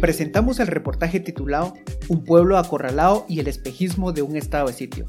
presentamos 0.00 0.60
el 0.60 0.68
reportaje 0.68 1.20
titulado 1.20 1.74
Un 2.08 2.24
pueblo 2.24 2.58
acorralado 2.58 3.26
y 3.28 3.40
el 3.40 3.48
espejismo 3.48 4.12
de 4.12 4.22
un 4.22 4.36
estado 4.36 4.68
de 4.68 4.72
sitio, 4.72 5.06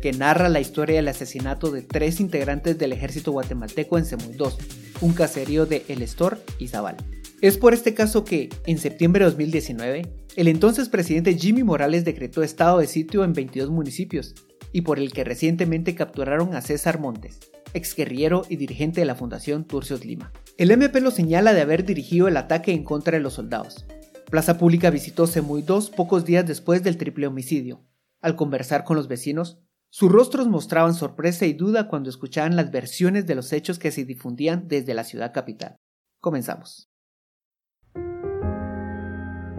que 0.00 0.12
narra 0.12 0.48
la 0.48 0.60
historia 0.60 0.96
del 0.96 1.08
asesinato 1.08 1.70
de 1.70 1.82
tres 1.82 2.18
integrantes 2.18 2.78
del 2.78 2.92
ejército 2.92 3.32
guatemalteco 3.32 3.98
en 3.98 4.04
Semuy 4.04 4.34
2, 4.34 4.58
un 5.02 5.12
caserío 5.12 5.66
de 5.66 5.84
El 5.88 6.02
Estor 6.02 6.42
y 6.58 6.68
Zabal. 6.68 6.96
Es 7.40 7.58
por 7.58 7.74
este 7.74 7.94
caso 7.94 8.24
que, 8.24 8.48
en 8.66 8.78
septiembre 8.78 9.24
de 9.24 9.30
2019, 9.30 10.02
el 10.34 10.48
entonces 10.48 10.88
presidente 10.88 11.34
Jimmy 11.38 11.62
Morales 11.62 12.04
decretó 12.04 12.42
estado 12.42 12.78
de 12.78 12.86
sitio 12.86 13.22
en 13.22 13.32
22 13.32 13.70
municipios, 13.70 14.34
y 14.72 14.80
por 14.80 14.98
el 14.98 15.12
que 15.12 15.24
recientemente 15.24 15.94
capturaron 15.94 16.54
a 16.54 16.60
César 16.60 16.98
Montes, 16.98 17.38
exguerrillero 17.74 18.44
y 18.48 18.56
dirigente 18.56 19.00
de 19.00 19.06
la 19.06 19.14
Fundación 19.14 19.64
Turcios 19.64 20.04
Lima. 20.04 20.32
El 20.58 20.70
MP 20.70 21.00
lo 21.00 21.10
señala 21.10 21.52
de 21.52 21.60
haber 21.60 21.84
dirigido 21.84 22.28
el 22.28 22.36
ataque 22.36 22.72
en 22.72 22.84
contra 22.84 23.16
de 23.16 23.22
los 23.22 23.34
soldados. 23.34 23.86
Plaza 24.30 24.58
Pública 24.58 24.90
visitó 24.90 25.26
Semuy 25.26 25.62
2 25.62 25.90
pocos 25.90 26.24
días 26.24 26.46
después 26.46 26.82
del 26.82 26.96
triple 26.96 27.26
homicidio. 27.26 27.84
Al 28.20 28.36
conversar 28.36 28.84
con 28.84 28.96
los 28.96 29.08
vecinos, 29.08 29.58
sus 29.90 30.10
rostros 30.10 30.48
mostraban 30.48 30.94
sorpresa 30.94 31.44
y 31.46 31.52
duda 31.52 31.88
cuando 31.88 32.08
escuchaban 32.08 32.56
las 32.56 32.70
versiones 32.70 33.26
de 33.26 33.34
los 33.34 33.52
hechos 33.52 33.78
que 33.78 33.90
se 33.90 34.04
difundían 34.04 34.68
desde 34.68 34.94
la 34.94 35.04
ciudad 35.04 35.32
capital. 35.34 35.76
Comenzamos. 36.20 36.91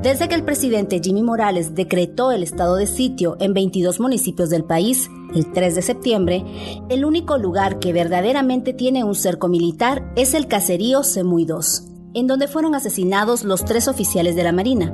Desde 0.04 0.28
que 0.28 0.36
el 0.36 0.44
presidente 0.44 1.00
Jimmy 1.02 1.24
Morales 1.24 1.76
decretó 1.76 2.34
el 2.34 2.44
estado 2.44 2.76
de 2.76 2.88
sitio 2.88 3.38
en 3.40 3.54
22 3.54 4.02
municipios 4.02 4.50
del 4.50 4.66
país, 4.66 5.10
el 5.34 5.54
3 5.54 5.76
de 5.76 5.82
septiembre, 5.82 6.44
el 6.90 7.06
único 7.06 7.38
lugar 7.38 7.80
que 7.80 7.94
verdaderamente 7.94 8.74
tiene 8.74 9.06
un 9.06 9.16
cerco 9.16 9.48
militar 9.48 10.12
es 10.18 10.34
el 10.34 10.50
caserío 10.50 11.04
Semuy 11.04 11.46
2, 11.46 11.86
en 12.16 12.28
donde 12.28 12.50
fueron 12.50 12.76
asesinados 12.76 13.46
los 13.46 13.64
tres 13.64 13.88
oficiales 13.88 14.36
de 14.36 14.44
la 14.44 14.52
Marina. 14.52 14.94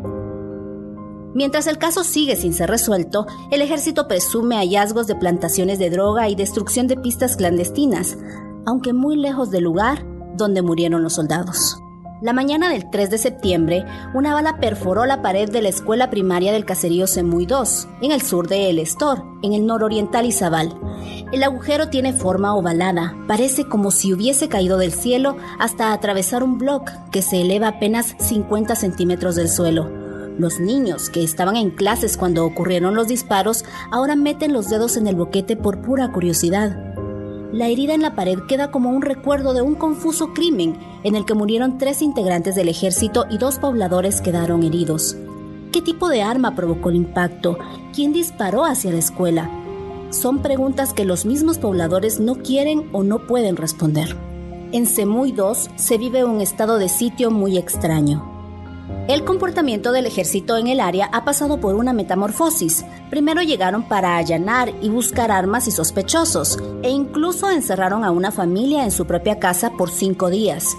Mientras 1.33 1.66
el 1.66 1.79
caso 1.79 2.03
sigue 2.03 2.35
sin 2.35 2.53
ser 2.53 2.69
resuelto, 2.69 3.25
el 3.49 3.63
ejército 3.63 4.07
presume 4.07 4.57
hallazgos 4.57 5.07
de 5.07 5.16
plantaciones 5.16 5.79
de 5.79 5.89
droga 5.89 6.29
y 6.29 6.35
destrucción 6.35 6.85
de 6.85 6.97
pistas 6.97 7.35
clandestinas, 7.35 8.16
aunque 8.67 8.94
muy 8.94 9.16
lejos 9.16 9.49
del 9.49 9.63
lugar 9.63 10.05
donde 10.38 10.61
murieron 10.61 11.01
los 11.01 11.13
soldados. 11.13 11.81
La 12.22 12.34
mañana 12.34 12.70
del 12.70 12.89
3 12.89 13.09
de 13.12 13.17
septiembre, 13.17 13.86
una 14.14 14.34
bala 14.34 14.58
perforó 14.58 15.06
la 15.06 15.22
pared 15.22 15.50
de 15.50 15.62
la 15.62 15.70
escuela 15.70 16.09
primaria 16.09 16.52
del 16.52 16.66
caserío 16.66 17.08
Semuy 17.08 17.45
2, 17.45 17.88
en 18.02 18.12
el 18.12 18.22
sur 18.22 18.50
de 18.50 18.70
El 18.70 18.78
Estor, 18.78 19.23
en 19.42 19.53
el 19.53 19.66
nororiental 19.66 20.25
Izabal. 20.25 20.78
El 21.31 21.44
agujero 21.44 21.88
tiene 21.88 22.12
forma 22.12 22.53
ovalada, 22.56 23.16
parece 23.25 23.70
como 23.70 23.90
si 23.90 24.12
hubiese 24.12 24.50
caído 24.50 24.78
del 24.78 24.92
cielo 24.92 25.38
hasta 25.59 25.94
atravesar 25.94 26.44
un 26.44 26.58
bloque 26.58 26.92
que 27.09 27.22
se 27.22 27.40
eleva 27.40 27.70
apenas 27.70 28.16
50 28.20 28.75
centímetros 28.75 29.36
del 29.38 29.47
suelo. 29.47 29.90
Los 30.38 30.59
niños 30.59 31.09
que 31.09 31.23
estaban 31.23 31.56
en 31.56 31.70
clases 31.70 32.17
cuando 32.17 32.45
ocurrieron 32.45 32.95
los 32.95 33.08
disparos 33.08 33.64
ahora 33.92 34.17
meten 34.17 34.52
los 34.52 34.70
dedos 34.70 34.97
en 34.97 35.08
el 35.08 35.16
boquete 35.16 35.56
por 35.56 35.81
pura 35.81 36.12
curiosidad. 36.12 36.88
La 37.52 37.67
herida 37.67 37.95
en 37.95 38.03
la 38.03 38.14
pared 38.14 38.38
queda 38.47 38.69
como 38.69 38.92
un 38.92 39.02
recuerdo 39.02 39.53
de 39.53 39.64
un 39.64 39.73
confuso 39.73 40.33
crimen 40.33 40.78
en 41.03 41.16
el 41.16 41.25
que 41.25 41.33
murieron 41.33 41.80
tres 41.80 42.03
integrantes 42.03 42.53
del 42.53 42.69
ejército 42.69 43.25
y 43.28 43.39
dos 43.39 43.58
pobladores 43.58 44.22
quedaron 44.22 44.61
heridos. 44.61 45.17
¿Qué 45.72 45.81
tipo 45.81 46.09
de 46.09 46.22
arma 46.22 46.56
provocó 46.56 46.89
el 46.89 46.97
impacto? 46.97 47.58
¿Quién 47.94 48.14
disparó 48.14 48.66
hacia 48.66 48.91
la 48.91 49.00
escuela? 49.00 49.50
Son 50.11 50.44
preguntas 50.44 50.94
que 50.94 51.06
los 51.06 51.25
mismos 51.25 51.58
pobladores 51.58 52.19
no 52.19 52.36
quieren 52.36 52.88
o 52.91 53.02
no 53.02 53.25
pueden 53.25 53.56
responder. 53.56 54.16
En 54.72 54.86
Semuy 54.86 55.31
2 55.31 55.72
se 55.75 55.97
vive 55.97 56.23
un 56.23 56.41
estado 56.41 56.78
de 56.78 56.89
sitio 56.89 57.31
muy 57.31 57.58
extraño. 57.58 58.38
El 59.09 59.25
comportamiento 59.25 59.91
del 59.91 60.06
ejército 60.06 60.56
en 60.56 60.67
el 60.67 60.79
área 60.79 61.09
ha 61.11 61.25
pasado 61.25 61.59
por 61.59 61.73
una 61.73 61.94
metamorfosis. 61.94 62.85
Primero 63.09 63.41
llegaron 63.41 63.81
para 63.81 64.17
allanar 64.17 64.72
y 64.84 64.89
buscar 64.89 65.31
armas 65.31 65.67
y 65.67 65.72
sospechosos, 65.72 66.59
e 66.84 66.91
incluso 66.91 67.50
encerraron 67.50 68.03
a 68.03 68.11
una 68.11 68.29
familia 68.29 68.84
en 68.84 68.91
su 68.91 69.07
propia 69.07 69.39
casa 69.39 69.72
por 69.72 69.89
cinco 69.89 70.29
días. 70.29 70.78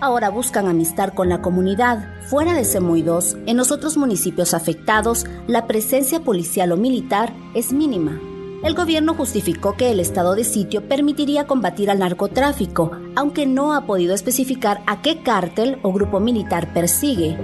Ahora 0.00 0.30
buscan 0.30 0.68
amistad 0.68 1.12
con 1.12 1.28
la 1.28 1.42
comunidad. 1.42 2.08
Fuera 2.28 2.54
de 2.54 2.64
Semuy 2.64 3.02
2, 3.02 3.38
en 3.46 3.56
los 3.56 3.72
otros 3.72 3.96
municipios 3.96 4.54
afectados, 4.54 5.26
la 5.48 5.66
presencia 5.66 6.20
policial 6.20 6.70
o 6.70 6.76
militar 6.76 7.34
es 7.52 7.72
mínima. 7.72 8.20
El 8.62 8.74
gobierno 8.74 9.14
justificó 9.14 9.76
que 9.76 9.90
el 9.90 9.98
estado 9.98 10.36
de 10.36 10.44
sitio 10.44 10.88
permitiría 10.88 11.48
combatir 11.48 11.90
al 11.90 11.98
narcotráfico, 11.98 12.92
aunque 13.16 13.44
no 13.44 13.74
ha 13.74 13.86
podido 13.86 14.14
especificar 14.14 14.82
a 14.86 15.02
qué 15.02 15.20
cártel 15.22 15.78
o 15.82 15.92
grupo 15.92 16.20
militar 16.20 16.72
persigue. 16.72 17.36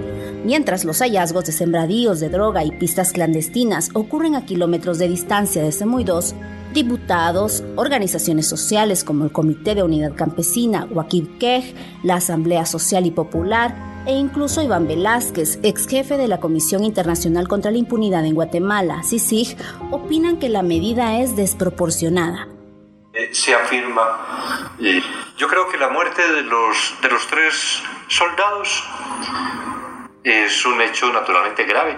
Mientras 0.45 0.85
los 0.85 0.99
hallazgos 0.99 1.43
de 1.45 1.51
sembradíos 1.51 2.21
de 2.21 2.29
droga 2.29 2.63
y 2.63 2.71
pistas 2.71 3.11
clandestinas 3.11 3.89
ocurren 3.93 4.35
a 4.35 4.45
kilómetros 4.45 4.97
de 4.97 5.09
distancia 5.09 5.61
de 5.61 5.73
Semuy 5.73 6.05
2, 6.05 6.35
diputados, 6.73 7.65
organizaciones 7.75 8.47
sociales 8.47 9.03
como 9.03 9.25
el 9.25 9.33
Comité 9.33 9.75
de 9.75 9.83
Unidad 9.83 10.15
Campesina, 10.15 10.87
Wakib 10.89 11.37
Kej, 11.37 11.75
la 12.01 12.15
Asamblea 12.15 12.65
Social 12.65 13.05
y 13.05 13.11
Popular, 13.11 13.88
e 14.05 14.13
incluso 14.13 14.61
Iván 14.61 14.87
Velázquez, 14.87 15.59
ex 15.63 15.87
jefe 15.87 16.17
de 16.17 16.27
la 16.27 16.39
Comisión 16.39 16.83
Internacional 16.83 17.47
contra 17.47 17.71
la 17.71 17.77
Impunidad 17.77 18.25
en 18.25 18.35
Guatemala, 18.35 19.03
CICIG, 19.03 19.57
opinan 19.91 20.39
que 20.39 20.49
la 20.49 20.63
medida 20.63 21.19
es 21.19 21.35
desproporcionada. 21.35 22.47
Eh, 23.13 23.29
se 23.33 23.53
afirma, 23.53 24.75
yo 25.37 25.47
creo 25.47 25.69
que 25.69 25.77
la 25.77 25.89
muerte 25.89 26.21
de 26.31 26.43
los, 26.43 26.95
de 27.01 27.09
los 27.09 27.27
tres 27.27 27.83
soldados 28.07 28.83
es 30.23 30.65
un 30.65 30.81
hecho 30.81 31.11
naturalmente 31.11 31.63
grave, 31.65 31.97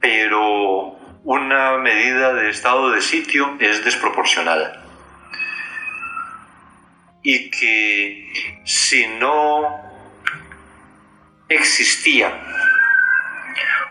pero 0.00 0.96
una 1.24 1.78
medida 1.78 2.34
de 2.34 2.50
estado 2.50 2.90
de 2.90 3.00
sitio 3.00 3.56
es 3.60 3.84
desproporcionada 3.84 4.85
y 7.28 7.50
que 7.50 8.62
si 8.64 9.04
no 9.18 9.80
existía 11.48 12.32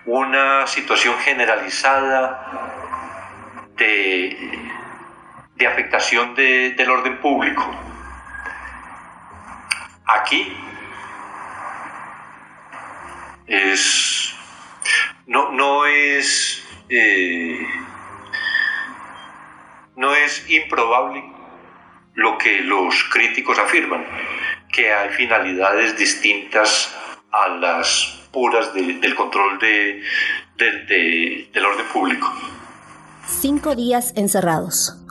una 0.06 0.66
situación 0.68 1.18
generalizada 1.20 2.72
de, 3.76 4.62
afectación 5.68 6.34
del 6.34 6.90
orden 6.90 7.20
público, 7.20 7.70
aquí 10.06 10.56
es 13.48 14.34
no, 15.28 15.52
no 15.52 15.86
es 15.86 16.66
eh, 16.88 17.68
no 19.98 20.16
es 20.16 20.50
improbable 20.50 21.36
lo 22.16 22.38
que 22.38 22.62
los 22.62 23.04
críticos 23.12 23.60
afirman, 23.60 24.06
que 24.72 24.92
hay 24.92 25.10
finalidades 25.10 25.98
distintas 25.98 26.96
a 27.32 27.50
las 27.50 28.28
puras 28.32 28.74
del 28.74 29.16
control 29.16 29.60
de, 29.60 30.02
del 30.58 31.66
orden 31.66 31.86
público. 31.94 32.34
Cinco 33.28 33.76
días 33.76 34.14
encerrados. 34.16 35.02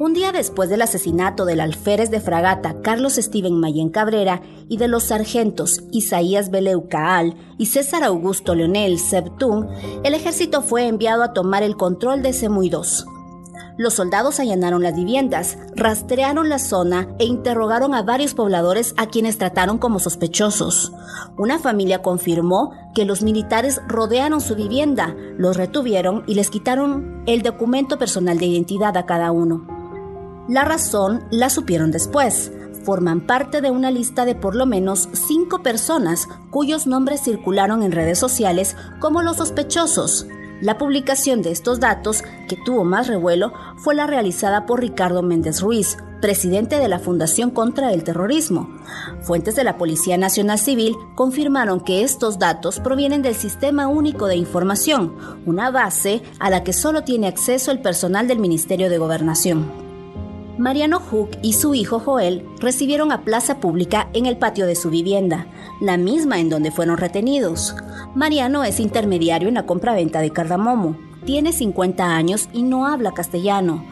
Un 0.00 0.12
día 0.12 0.32
después 0.32 0.68
del 0.68 0.82
asesinato 0.82 1.44
del 1.44 1.60
alférez 1.60 2.10
de 2.10 2.20
fragata 2.20 2.82
Carlos 2.82 3.14
Steven 3.14 3.60
Mayen 3.60 3.90
Cabrera 3.90 4.42
y 4.68 4.76
de 4.76 4.88
los 4.88 5.04
sargentos 5.04 5.84
Isaías 5.92 6.50
Beleu 6.50 6.88
Caal 6.88 7.36
y 7.58 7.66
César 7.66 8.02
Augusto 8.02 8.56
Leonel 8.56 8.98
Septún, 8.98 9.68
el 10.02 10.14
ejército 10.14 10.62
fue 10.62 10.88
enviado 10.88 11.22
a 11.22 11.32
tomar 11.32 11.62
el 11.62 11.76
control 11.76 12.22
de 12.22 12.32
Semuy 12.32 12.70
los 13.76 13.94
soldados 13.94 14.38
allanaron 14.38 14.82
las 14.82 14.94
viviendas, 14.94 15.58
rastrearon 15.74 16.48
la 16.48 16.58
zona 16.58 17.08
e 17.18 17.24
interrogaron 17.24 17.94
a 17.94 18.02
varios 18.02 18.34
pobladores 18.34 18.94
a 18.96 19.06
quienes 19.06 19.38
trataron 19.38 19.78
como 19.78 19.98
sospechosos. 19.98 20.92
Una 21.36 21.58
familia 21.58 22.00
confirmó 22.00 22.72
que 22.94 23.04
los 23.04 23.22
militares 23.22 23.80
rodearon 23.88 24.40
su 24.40 24.54
vivienda, 24.54 25.16
los 25.36 25.56
retuvieron 25.56 26.22
y 26.26 26.34
les 26.34 26.50
quitaron 26.50 27.22
el 27.26 27.42
documento 27.42 27.98
personal 27.98 28.38
de 28.38 28.46
identidad 28.46 28.96
a 28.96 29.06
cada 29.06 29.32
uno. 29.32 29.66
La 30.48 30.64
razón 30.64 31.24
la 31.30 31.50
supieron 31.50 31.90
después. 31.90 32.52
Forman 32.84 33.22
parte 33.22 33.62
de 33.62 33.70
una 33.70 33.90
lista 33.90 34.26
de 34.26 34.34
por 34.34 34.54
lo 34.54 34.66
menos 34.66 35.08
cinco 35.12 35.62
personas 35.62 36.28
cuyos 36.50 36.86
nombres 36.86 37.22
circularon 37.22 37.82
en 37.82 37.92
redes 37.92 38.18
sociales 38.18 38.76
como 39.00 39.22
los 39.22 39.38
sospechosos. 39.38 40.26
La 40.64 40.78
publicación 40.78 41.42
de 41.42 41.50
estos 41.50 41.78
datos, 41.78 42.24
que 42.48 42.56
tuvo 42.56 42.84
más 42.84 43.06
revuelo, 43.06 43.52
fue 43.76 43.94
la 43.94 44.06
realizada 44.06 44.64
por 44.64 44.80
Ricardo 44.80 45.22
Méndez 45.22 45.60
Ruiz, 45.60 45.98
presidente 46.22 46.78
de 46.78 46.88
la 46.88 46.98
Fundación 46.98 47.50
contra 47.50 47.92
el 47.92 48.02
Terrorismo. 48.02 48.70
Fuentes 49.20 49.56
de 49.56 49.64
la 49.64 49.76
Policía 49.76 50.16
Nacional 50.16 50.58
Civil 50.58 50.96
confirmaron 51.16 51.80
que 51.80 52.02
estos 52.02 52.38
datos 52.38 52.80
provienen 52.80 53.20
del 53.20 53.34
Sistema 53.34 53.88
Único 53.88 54.26
de 54.26 54.36
Información, 54.36 55.14
una 55.44 55.70
base 55.70 56.22
a 56.38 56.48
la 56.48 56.64
que 56.64 56.72
solo 56.72 57.04
tiene 57.04 57.26
acceso 57.26 57.70
el 57.70 57.82
personal 57.82 58.26
del 58.26 58.38
Ministerio 58.38 58.88
de 58.88 58.96
Gobernación. 58.96 59.83
Mariano 60.58 61.00
Hook 61.00 61.30
y 61.42 61.54
su 61.54 61.74
hijo 61.74 61.98
Joel 61.98 62.46
recibieron 62.60 63.10
a 63.10 63.22
plaza 63.22 63.58
pública 63.58 64.08
en 64.12 64.26
el 64.26 64.36
patio 64.36 64.66
de 64.66 64.76
su 64.76 64.88
vivienda, 64.88 65.46
la 65.80 65.96
misma 65.96 66.38
en 66.38 66.48
donde 66.48 66.70
fueron 66.70 66.96
retenidos. 66.96 67.74
Mariano 68.14 68.62
es 68.62 68.78
intermediario 68.78 69.48
en 69.48 69.54
la 69.54 69.66
compra-venta 69.66 70.20
de 70.20 70.30
cardamomo. 70.30 70.96
Tiene 71.24 71.52
50 71.52 72.04
años 72.04 72.48
y 72.52 72.62
no 72.62 72.86
habla 72.86 73.12
castellano. 73.12 73.84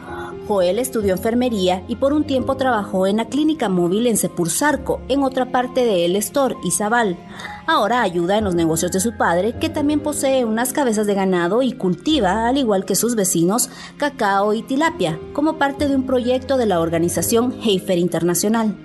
Joel 0.47 0.79
estudió 0.79 1.13
enfermería 1.13 1.83
y 1.87 1.95
por 1.95 2.13
un 2.13 2.25
tiempo 2.25 2.57
trabajó 2.57 3.07
en 3.07 3.17
la 3.17 3.25
clínica 3.25 3.69
móvil 3.69 4.07
en 4.07 4.17
Sepursarco, 4.17 5.01
en 5.07 5.23
otra 5.23 5.51
parte 5.51 5.85
de 5.85 6.05
El 6.05 6.15
Estor, 6.15 6.57
Izabal. 6.63 7.17
Ahora 7.65 8.01
ayuda 8.01 8.37
en 8.37 8.43
los 8.43 8.55
negocios 8.55 8.91
de 8.91 8.99
su 8.99 9.15
padre, 9.17 9.57
que 9.59 9.69
también 9.69 10.01
posee 10.01 10.43
unas 10.43 10.73
cabezas 10.73 11.07
de 11.07 11.13
ganado 11.13 11.61
y 11.61 11.71
cultiva, 11.73 12.47
al 12.47 12.57
igual 12.57 12.85
que 12.85 12.95
sus 12.95 13.15
vecinos, 13.15 13.69
cacao 13.97 14.53
y 14.53 14.61
tilapia, 14.63 15.19
como 15.31 15.57
parte 15.57 15.87
de 15.87 15.95
un 15.95 16.05
proyecto 16.05 16.57
de 16.57 16.65
la 16.65 16.81
organización 16.81 17.53
Heifer 17.63 17.97
Internacional. 17.97 18.75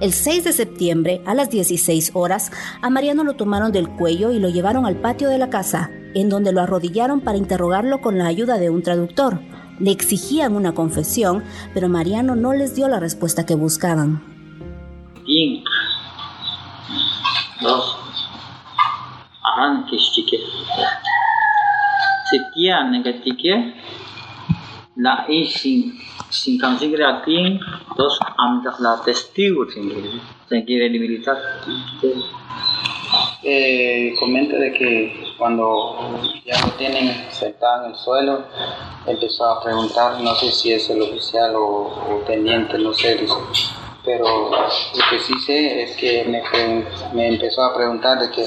El 0.00 0.14
6 0.14 0.44
de 0.44 0.52
septiembre, 0.54 1.20
a 1.26 1.34
las 1.34 1.50
16 1.50 2.12
horas, 2.14 2.50
a 2.80 2.88
Mariano 2.88 3.22
lo 3.22 3.34
tomaron 3.34 3.70
del 3.70 3.88
cuello 3.88 4.30
y 4.30 4.38
lo 4.38 4.48
llevaron 4.48 4.86
al 4.86 4.96
patio 4.96 5.28
de 5.28 5.36
la 5.36 5.50
casa, 5.50 5.90
en 6.14 6.30
donde 6.30 6.52
lo 6.52 6.62
arrodillaron 6.62 7.20
para 7.20 7.36
interrogarlo 7.36 8.00
con 8.00 8.16
la 8.16 8.26
ayuda 8.26 8.58
de 8.58 8.70
un 8.70 8.82
traductor. 8.82 9.40
Le 9.80 9.90
exigían 9.90 10.54
una 10.54 10.72
confesión, 10.72 11.42
pero 11.74 11.88
Mariano 11.88 12.36
no 12.36 12.52
les 12.52 12.76
dio 12.76 12.86
la 12.88 13.00
respuesta 13.00 13.46
que 13.46 13.54
buscaban. 13.54 14.22
Dos. 17.62 17.96
La 24.96 25.26
sin 25.48 25.98
sin 26.30 26.58
considerar 26.58 27.24
dos 27.96 28.18
la 28.78 29.02
testigo 29.04 29.66
se 30.48 30.64
quiere 30.64 30.90
debilitar. 30.90 31.36
Eh, 33.42 34.14
comenta 34.18 34.56
de 34.56 34.72
que 34.72 35.24
cuando 35.38 36.20
ya 36.44 36.60
lo 36.60 36.72
tienen 36.72 37.26
sentado 37.30 37.84
en 37.84 37.92
el 37.92 37.96
suelo, 37.96 38.44
empezó 39.06 39.46
a 39.46 39.62
preguntar, 39.62 40.20
no 40.20 40.34
sé 40.34 40.52
si 40.52 40.72
es 40.72 40.88
el 40.90 41.02
oficial 41.02 41.54
o, 41.56 41.86
o 41.86 42.22
teniente, 42.26 42.78
no 42.78 42.92
sé, 42.92 43.18
pero 44.04 44.50
lo 44.50 45.04
que 45.10 45.18
sí 45.18 45.34
sé 45.40 45.82
es 45.82 45.96
que 45.96 46.24
me, 46.24 46.42
me, 47.12 47.28
empezó 47.28 47.62
a 47.62 47.74
preguntar 47.74 48.18
de 48.18 48.30
que 48.30 48.46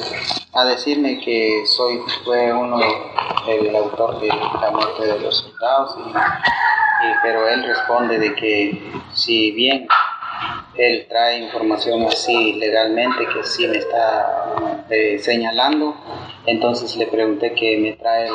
a 0.54 0.66
decirme 0.66 1.20
que 1.20 1.64
soy 1.66 2.00
fue 2.24 2.52
uno 2.52 2.80
el 3.48 3.76
autor 3.76 4.20
de 4.20 4.28
la 4.28 4.72
muerte 4.72 5.06
de 5.06 5.20
los 5.20 5.38
soldados 5.38 5.96
pero 7.22 7.48
él 7.48 7.64
responde 7.64 8.18
de 8.18 8.36
que 8.36 8.94
si 9.14 9.52
bien 9.52 9.88
él 10.78 11.06
trae 11.08 11.40
información 11.40 12.04
así 12.04 12.54
legalmente 12.54 13.26
que 13.34 13.44
sí 13.44 13.68
me 13.68 13.78
está 13.78 14.84
eh, 14.90 15.20
señalando, 15.20 15.96
entonces 16.46 16.96
le 16.98 17.08
pregunté 17.08 17.54
que 17.54 17.78
me 17.78 17.94
trae 17.94 18.28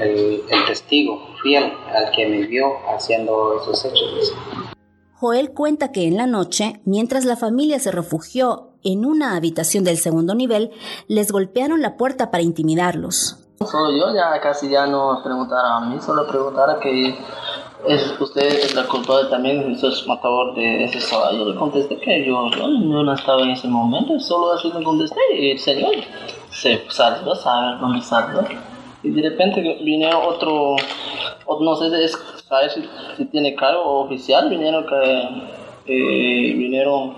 el, 0.00 0.42
el, 0.50 0.64
testigo 0.66 1.20
fiel 1.42 1.72
al 1.94 2.10
que 2.10 2.26
me 2.26 2.46
vio 2.46 2.74
haciendo 2.88 3.60
esos 3.60 3.84
hechos. 3.84 4.34
Joel 5.12 5.52
cuenta 5.52 5.92
que 5.92 6.06
en 6.06 6.16
la 6.16 6.26
noche, 6.26 6.80
mientras 6.84 7.24
la 7.24 7.36
familia 7.36 7.78
se 7.78 7.92
refugió 7.92 8.72
en 8.82 9.06
una 9.06 9.36
habitación 9.36 9.84
del 9.84 9.96
segundo 9.96 10.34
nivel, 10.34 10.72
les 11.08 11.32
golpearon 11.32 11.80
la 11.80 11.96
puerta 11.96 12.30
para 12.30 12.42
intimidarlos. 12.42 13.38
Solo 13.60 13.96
yo 13.96 14.14
ya 14.14 14.38
casi 14.40 14.68
ya 14.68 14.86
no 14.86 15.20
preguntara 15.22 15.76
a 15.76 15.80
mí, 15.88 15.98
solo 16.00 16.26
preguntara 16.26 16.78
que 16.80 17.16
es, 17.88 18.20
usted 18.20 18.42
es 18.42 18.74
la 18.74 18.84
culpable 18.84 19.28
también, 19.28 19.72
usted 19.72 19.88
es 19.88 20.06
matador 20.06 20.54
de 20.54 20.84
ese 20.84 21.00
sábado. 21.00 21.36
Yo 21.36 21.52
le 21.52 21.58
contesté 21.58 21.96
que 21.98 22.26
yo, 22.26 22.50
yo, 22.50 22.68
no 22.68 23.12
estaba 23.12 23.42
en 23.42 23.50
ese 23.50 23.68
momento, 23.68 24.18
solo 24.20 24.52
así 24.52 24.72
le 24.72 24.82
contesté 24.82 25.20
y 25.36 25.50
el 25.50 25.58
señor 25.58 25.94
se 26.50 26.82
salió, 26.88 27.34
sabe 27.34 27.78
dónde 27.80 28.00
salió. 28.00 28.44
Y 29.02 29.10
de 29.10 29.28
repente 29.28 29.60
vinieron 29.82 30.22
otro, 30.26 30.76
no 31.60 31.76
sé 31.76 32.08
si, 32.08 32.82
si 33.16 33.24
tiene 33.26 33.54
cargo 33.54 34.00
oficial, 34.00 34.48
vinieron 34.48 34.86
que 34.86 35.63
eh, 35.86 36.54
vinieron, 36.56 37.14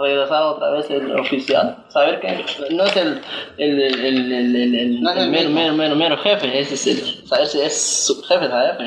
regresaron 0.00 0.54
otra 0.54 0.70
vez 0.70 0.90
el 0.90 1.18
oficial. 1.18 1.84
Saber 1.88 2.20
que 2.20 2.44
no 2.74 2.84
es 2.84 2.96
el, 2.96 3.20
el, 3.56 3.80
el, 3.80 4.04
el, 4.04 4.56
el, 4.56 4.74
el, 4.74 5.30
mero, 5.30 5.74
mero, 5.74 5.96
mero, 5.96 6.16
jefe, 6.18 6.58
es, 6.58 6.72
es 6.86 7.28
saber 7.28 7.46
si 7.46 7.60
es 7.60 8.06
su 8.06 8.22
jefe, 8.22 8.48
¿sabes? 8.48 8.78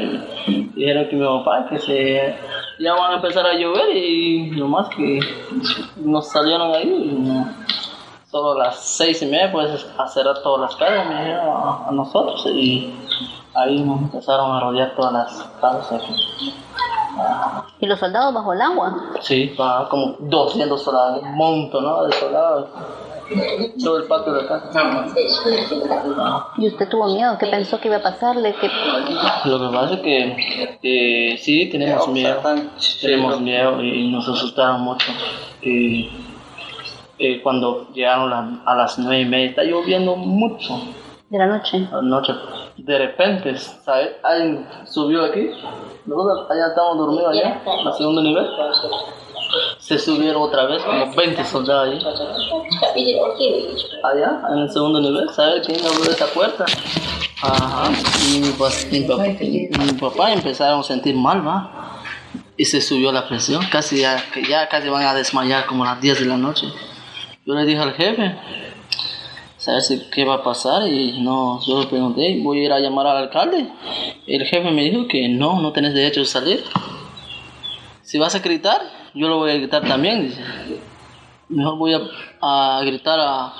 Dijeron 0.75 1.07
que 1.09 1.15
mi 1.15 1.25
papá, 1.25 1.67
que 1.69 1.79
se 1.79 2.35
ya 2.79 2.93
van 2.93 3.13
a 3.13 3.15
empezar 3.15 3.45
a 3.45 3.53
llover 3.53 3.95
y 3.95 4.51
nomás 4.51 4.89
que 4.89 5.19
nos 5.97 6.27
salieron 6.29 6.73
ahí. 6.73 7.45
solo 8.29 8.59
a 8.59 8.65
las 8.65 8.79
seis 8.79 9.21
y 9.21 9.27
media 9.27 9.51
pues 9.51 9.85
a 9.97 10.07
cerrar 10.07 10.41
todas 10.41 10.61
las 10.61 10.75
calles 10.75 11.05
a, 11.39 11.87
a 11.87 11.91
nosotros 11.91 12.45
y 12.47 12.91
ahí 13.53 13.79
nos 13.81 14.01
empezaron 14.01 14.55
a 14.55 14.59
rodear 14.59 14.95
todas 14.95 15.13
las 15.13 15.43
casas. 15.61 16.03
¿Y 17.79 17.85
los 17.85 17.99
soldados 17.99 18.33
bajo 18.33 18.53
el 18.53 18.61
agua? 18.61 18.95
Sí, 19.21 19.55
como 19.89 20.15
200 20.19 20.81
soldados, 20.81 21.21
un 21.23 21.35
montón 21.35 21.83
¿no? 21.83 22.05
de 22.05 22.13
soldados. 22.13 22.69
Todo 23.83 23.97
el 23.97 24.03
patio 24.03 24.33
de 24.33 24.45
casa. 24.45 24.81
¿Y 26.57 26.67
usted 26.67 26.89
tuvo 26.89 27.07
miedo? 27.13 27.37
¿Qué 27.39 27.47
pensó 27.47 27.79
que 27.79 27.87
iba 27.87 27.97
a 27.97 28.03
pasarle? 28.03 28.53
¿Qué... 28.59 28.69
Lo 29.45 29.59
que 29.59 29.75
pasa 29.75 29.93
es 29.95 29.99
que 30.01 30.77
eh, 30.83 31.37
sí, 31.37 31.69
tenemos 31.69 32.07
miedo. 32.09 32.41
Tenemos 33.01 33.39
miedo 33.39 33.81
y 33.81 34.11
nos 34.11 34.27
asustaron 34.27 34.81
mucho. 34.81 35.11
Eh, 35.61 36.09
eh, 37.19 37.41
cuando 37.41 37.87
llegaron 37.93 38.61
a 38.65 38.75
las 38.75 38.99
nueve 38.99 39.21
y 39.21 39.25
media, 39.25 39.49
está 39.49 39.63
lloviendo 39.63 40.15
mucho. 40.15 40.81
¿De 41.33 41.39
la 41.39 41.47
noche? 41.47 41.87
La 41.91 41.99
noche. 41.99 42.31
De 42.77 42.95
repente, 42.95 43.57
¿sabes? 43.57 44.11
Alguien 44.21 44.67
subió 44.85 45.25
aquí 45.25 45.49
nosotros 46.05 46.51
allá 46.51 46.67
estamos 46.67 46.95
dormidos 46.95 47.31
allá, 47.31 47.59
en 47.65 47.87
el 47.87 47.93
segundo 47.93 48.21
nivel. 48.21 48.45
Se 49.79 49.97
subieron 49.97 50.43
otra 50.43 50.65
vez, 50.65 50.83
como 50.83 51.11
20 51.11 51.43
soldados 51.43 51.87
allí. 51.87 52.05
Allá, 54.03 54.41
en 54.51 54.59
el 54.59 54.69
segundo 54.69 55.01
nivel, 55.01 55.27
¿sabes 55.31 55.65
quién 55.65 55.79
abrió 55.83 56.11
esa 56.11 56.27
puerta? 56.27 56.65
Ajá, 57.41 57.91
y 58.29 58.39
mi, 58.39 58.49
papá, 58.51 59.25
mi 59.25 59.93
papá 59.99 60.33
empezaron 60.33 60.81
a 60.81 60.83
sentir 60.83 61.15
mal, 61.15 61.47
¿va? 61.47 61.99
Y 62.57 62.65
se 62.65 62.79
subió 62.79 63.11
la 63.11 63.27
presión, 63.27 63.65
casi 63.71 64.01
ya, 64.01 64.23
ya 64.47 64.69
casi 64.69 64.87
van 64.87 65.07
a 65.07 65.15
desmayar 65.15 65.65
como 65.65 65.83
a 65.83 65.95
las 65.95 66.01
10 66.01 66.19
de 66.19 66.25
la 66.27 66.37
noche. 66.37 66.67
Yo 67.43 67.55
le 67.55 67.65
dije 67.65 67.81
al 67.81 67.93
jefe, 67.93 68.37
saber 69.63 70.09
qué 70.11 70.25
va 70.25 70.35
a 70.35 70.43
pasar 70.43 70.87
y 70.87 71.21
no, 71.21 71.61
yo 71.65 71.81
le 71.81 71.87
pregunté, 71.87 72.39
voy 72.43 72.59
a 72.59 72.63
ir 72.65 72.71
a 72.73 72.79
llamar 72.79 73.07
al 73.07 73.17
alcalde. 73.17 73.69
El 74.27 74.45
jefe 74.45 74.71
me 74.71 74.83
dijo 74.83 75.07
que 75.07 75.29
no, 75.29 75.61
no 75.61 75.71
tenés 75.71 75.93
derecho 75.93 76.19
de 76.19 76.25
salir. 76.25 76.63
Si 78.01 78.19
vas 78.19 78.35
a 78.35 78.39
gritar, 78.39 78.81
yo 79.13 79.29
lo 79.29 79.37
voy 79.37 79.51
a 79.51 79.55
gritar 79.55 79.87
también. 79.87 80.33
Mejor 81.47 81.77
voy 81.77 81.93
a, 82.41 82.81
gritar 82.83 83.19
a, 83.19 83.53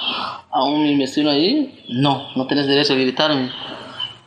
a 0.49 0.63
un 0.63 0.97
vecino 0.97 1.29
ahí. 1.29 1.85
No, 1.87 2.27
no 2.35 2.47
tenés 2.47 2.67
derecho 2.67 2.93
a 2.93 2.97
gritarme. 2.97 3.49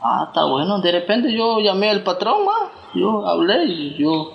Ah, 0.00 0.25
está 0.28 0.45
bueno. 0.45 0.78
De 0.80 0.92
repente 0.92 1.33
yo 1.33 1.61
llamé 1.61 1.90
al 1.90 2.02
patrón, 2.02 2.47
yo 2.95 3.26
hablé 3.26 3.64
y 3.64 3.97
yo, 3.99 4.33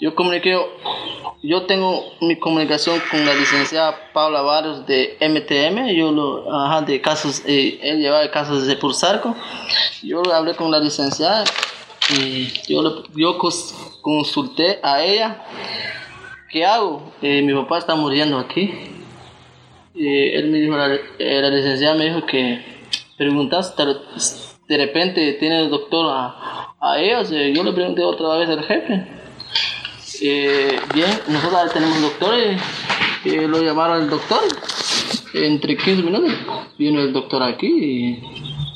yo 0.00 0.14
comuniqué 0.14 0.58
yo 1.42 1.62
tengo 1.62 2.02
mi 2.20 2.36
comunicación 2.36 3.00
con 3.10 3.24
la 3.24 3.34
licenciada 3.34 4.10
Paula 4.12 4.42
Barrios 4.42 4.86
de 4.86 5.16
MTM, 5.20 5.94
yo 5.94 6.10
lo, 6.10 6.52
ajá, 6.52 6.82
de 6.82 7.00
casos, 7.00 7.42
eh, 7.46 7.78
él 7.82 8.00
lleva 8.00 8.28
casos 8.30 8.66
de 8.66 8.76
Pulsarco. 8.76 9.36
Yo 10.02 10.22
hablé 10.32 10.54
con 10.54 10.70
la 10.70 10.80
licenciada 10.80 11.44
y 12.10 12.48
yo, 12.68 13.04
yo 13.14 13.38
consulté 14.00 14.80
a 14.82 15.02
ella, 15.04 15.44
¿qué 16.50 16.64
hago? 16.64 17.12
Eh, 17.22 17.42
mi 17.42 17.54
papá 17.54 17.78
está 17.78 17.94
muriendo 17.94 18.38
aquí. 18.38 18.72
Y 19.94 20.34
él 20.34 20.50
me 20.50 20.58
dijo, 20.58 20.76
la, 20.76 20.94
eh, 20.94 21.40
la 21.40 21.50
licenciada 21.50 21.94
me 21.94 22.06
dijo 22.06 22.26
que 22.26 22.60
preguntaste, 23.16 23.84
de 24.68 24.76
repente 24.76 25.34
tiene 25.34 25.60
el 25.60 25.70
doctor 25.70 26.06
a, 26.10 26.74
a 26.80 26.98
ellos, 26.98 27.30
yo 27.30 27.62
le 27.62 27.72
pregunté 27.72 28.02
otra 28.02 28.36
vez 28.36 28.48
al 28.48 28.64
jefe 28.64 29.16
eh, 30.22 30.78
bien, 30.94 31.10
nosotros 31.28 31.72
tenemos 31.72 32.00
doctores, 32.00 32.60
eh, 33.24 33.46
lo 33.48 33.62
llamaron 33.62 34.02
el 34.02 34.10
doctor. 34.10 34.42
Entre 35.34 35.76
15 35.76 36.02
minutos 36.02 36.32
vino 36.78 37.00
el 37.00 37.12
doctor 37.12 37.42
aquí 37.42 37.66
y 37.66 38.22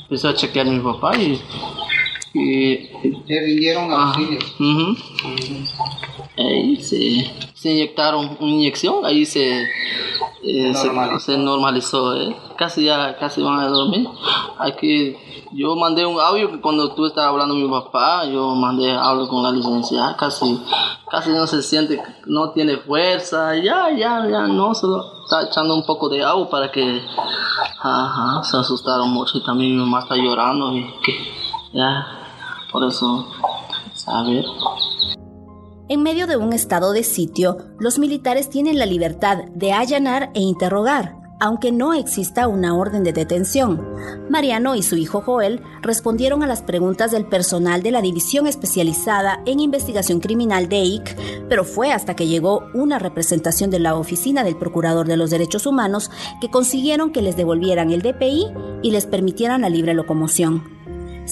empezó 0.03 0.29
a 0.29 0.35
chequear 0.35 0.67
a 0.67 0.71
mi 0.71 0.79
papá 0.79 1.17
y. 1.17 1.41
y 2.33 2.77
¿Te 3.27 3.45
vinieron 3.45 3.91
auxilio? 3.91 4.39
Ahí 6.37 6.77
se, 6.81 7.50
se, 7.61 7.71
inyectaron 7.71 8.37
una 8.39 8.51
inyección, 8.51 9.05
ahí 9.05 9.25
se, 9.25 9.63
eh, 10.43 10.73
se, 11.19 11.37
normalizó, 11.37 12.15
¿eh? 12.15 12.35
casi 12.57 12.85
ya 12.85 13.17
casi 13.17 13.41
van 13.41 13.59
a 13.59 13.67
dormir. 13.67 14.07
Hay 14.57 14.73
que, 14.75 15.47
yo 15.53 15.75
mandé 15.75 16.05
un 16.05 16.19
audio 16.19 16.51
que 16.51 16.59
cuando 16.59 16.93
tú 16.93 17.05
estabas 17.05 17.31
hablando 17.31 17.53
con 17.53 17.63
mi 17.63 17.69
papá, 17.69 18.25
yo 18.25 18.55
mandé 18.55 18.91
audio 18.93 19.27
con 19.27 19.43
la 19.43 19.51
licencia, 19.51 20.15
casi, 20.17 20.59
casi 21.09 21.29
no 21.31 21.45
se 21.45 21.61
siente, 21.61 22.01
no 22.25 22.51
tiene 22.51 22.77
fuerza, 22.77 23.55
ya, 23.55 23.91
ya, 23.91 24.27
ya, 24.27 24.47
no, 24.47 24.73
solo 24.73 25.23
está 25.23 25.43
echando 25.43 25.75
un 25.75 25.85
poco 25.85 26.09
de 26.09 26.23
agua 26.23 26.49
para 26.49 26.71
que, 26.71 27.01
ajá, 27.79 28.43
se 28.43 28.57
asustaron 28.57 29.09
mucho 29.09 29.37
y 29.37 29.43
también 29.43 29.75
mi 29.75 29.83
mamá 29.83 29.99
está 29.99 30.15
llorando 30.15 30.75
y 30.75 30.83
que, 31.03 31.31
ya, 31.73 32.07
por 32.71 32.83
eso, 32.85 33.27
a 34.07 34.23
ver. 34.23 34.45
En 35.91 36.03
medio 36.03 36.25
de 36.25 36.37
un 36.37 36.53
estado 36.53 36.93
de 36.93 37.03
sitio, 37.03 37.57
los 37.77 37.99
militares 37.99 38.49
tienen 38.49 38.79
la 38.79 38.85
libertad 38.85 39.39
de 39.53 39.73
allanar 39.73 40.31
e 40.33 40.39
interrogar, 40.39 41.17
aunque 41.41 41.73
no 41.73 41.93
exista 41.93 42.47
una 42.47 42.77
orden 42.77 43.03
de 43.03 43.11
detención. 43.11 43.85
Mariano 44.29 44.75
y 44.75 44.83
su 44.83 44.95
hijo 44.95 45.19
Joel 45.19 45.61
respondieron 45.81 46.43
a 46.43 46.47
las 46.47 46.61
preguntas 46.61 47.11
del 47.11 47.25
personal 47.25 47.83
de 47.83 47.91
la 47.91 48.01
División 48.01 48.47
Especializada 48.47 49.41
en 49.45 49.59
Investigación 49.59 50.21
Criminal 50.21 50.69
de 50.69 50.77
IC, 50.77 51.17
pero 51.49 51.65
fue 51.65 51.91
hasta 51.91 52.15
que 52.15 52.27
llegó 52.27 52.63
una 52.73 52.97
representación 52.97 53.69
de 53.69 53.79
la 53.79 53.95
Oficina 53.95 54.45
del 54.45 54.55
Procurador 54.55 55.07
de 55.07 55.17
los 55.17 55.29
Derechos 55.29 55.65
Humanos 55.65 56.09
que 56.39 56.49
consiguieron 56.49 57.11
que 57.11 57.21
les 57.21 57.35
devolvieran 57.35 57.91
el 57.91 58.01
DPI 58.01 58.45
y 58.81 58.91
les 58.91 59.07
permitieran 59.07 59.59
la 59.59 59.69
libre 59.69 59.93
locomoción. 59.93 60.80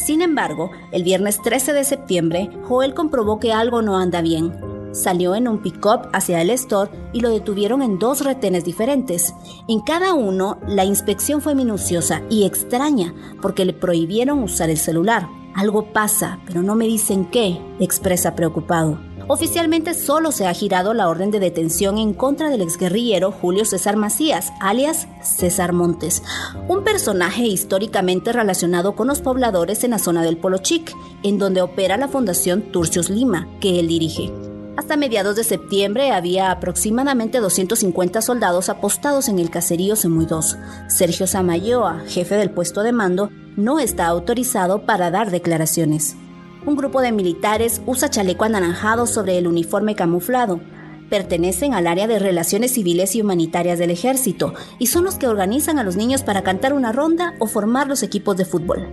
Sin 0.06 0.22
embargo, 0.22 0.72
el 0.94 1.04
viernes 1.04 1.42
13 1.42 1.74
de 1.74 1.84
septiembre, 1.84 2.50
Joel 2.64 2.94
comprobó 2.94 3.38
que 3.38 3.52
algo 3.52 3.82
no 3.82 3.98
anda 3.98 4.22
bien. 4.22 4.54
Salió 4.94 5.36
en 5.36 5.48
un 5.50 5.62
pick-up 5.62 6.08
hacia 6.14 6.42
el 6.42 6.50
store 6.52 6.90
y 7.12 7.20
lo 7.20 7.30
detuvieron 7.30 7.82
en 7.82 8.00
dos 8.00 8.24
retenes 8.24 8.64
diferentes. 8.64 9.34
En 9.68 9.82
cada 9.82 10.14
uno, 10.14 10.58
la 10.68 10.86
inspección 10.86 11.42
fue 11.42 11.54
minuciosa 11.54 12.22
y 12.30 12.46
extraña 12.46 13.14
porque 13.42 13.66
le 13.66 13.74
prohibieron 13.74 14.42
usar 14.42 14.70
el 14.70 14.78
celular. 14.78 15.28
Algo 15.54 15.92
pasa, 15.92 16.40
pero 16.46 16.64
no 16.64 16.76
me 16.76 16.86
dicen 16.86 17.26
qué, 17.26 17.60
expresa 17.80 18.36
preocupado. 18.36 19.09
Oficialmente 19.32 19.94
solo 19.94 20.32
se 20.32 20.48
ha 20.48 20.54
girado 20.56 20.96
la 20.96 21.08
orden 21.08 21.30
de 21.30 21.40
detención 21.40 22.00
en 22.00 22.16
contra 22.16 22.50
del 22.50 22.64
exguerrillero 22.64 23.32
Julio 23.32 23.64
César 23.64 23.96
Macías, 23.96 24.52
alias 24.60 25.08
César 25.22 25.72
Montes, 25.72 26.24
un 26.68 26.84
personaje 26.84 27.44
históricamente 27.44 28.34
relacionado 28.34 28.96
con 28.96 29.06
los 29.06 29.22
pobladores 29.22 29.84
en 29.84 29.92
la 29.92 30.00
zona 30.00 30.24
del 30.24 30.38
Polo 30.38 30.58
Chic, 30.58 30.96
en 31.22 31.38
donde 31.38 31.62
opera 31.62 31.96
la 31.96 32.08
Fundación 32.08 32.72
Turcios 32.72 33.12
Lima, 33.12 33.48
que 33.62 33.80
él 33.80 33.88
dirige. 33.88 34.34
Hasta 34.78 34.98
mediados 34.98 35.36
de 35.36 35.44
septiembre 35.44 36.12
había 36.12 36.50
aproximadamente 36.50 37.38
250 37.38 38.24
soldados 38.24 38.68
apostados 38.68 39.30
en 39.30 39.38
el 39.38 39.52
caserío 39.52 39.96
Semuy 39.96 40.26
2. 40.26 40.58
Sergio 40.88 41.28
Samayoa, 41.28 42.02
jefe 42.08 42.34
del 42.34 42.50
puesto 42.50 42.82
de 42.82 42.94
mando, 42.94 43.30
no 43.56 43.78
está 43.78 44.08
autorizado 44.08 44.88
para 44.88 45.12
dar 45.12 45.30
declaraciones. 45.30 46.16
Un 46.70 46.76
grupo 46.76 47.02
de 47.02 47.12
militares 47.12 47.82
usa 47.88 48.12
chaleco 48.12 48.44
anaranjado 48.44 49.08
sobre 49.08 49.40
el 49.40 49.48
uniforme 49.48 49.96
camuflado. 49.96 50.60
Pertenecen 51.10 51.74
al 51.74 51.88
área 51.88 52.06
de 52.06 52.20
relaciones 52.20 52.74
civiles 52.74 53.16
y 53.16 53.22
humanitarias 53.24 53.80
del 53.80 53.90
ejército 53.90 54.54
y 54.78 54.86
son 54.86 55.04
los 55.04 55.16
que 55.16 55.28
organizan 55.28 55.80
a 55.80 55.84
los 55.84 55.96
niños 55.96 56.22
para 56.22 56.44
cantar 56.44 56.74
una 56.74 56.92
ronda 56.92 57.34
o 57.40 57.48
formar 57.48 57.88
los 57.88 58.04
equipos 58.04 58.38
de 58.38 58.46
fútbol. 58.46 58.88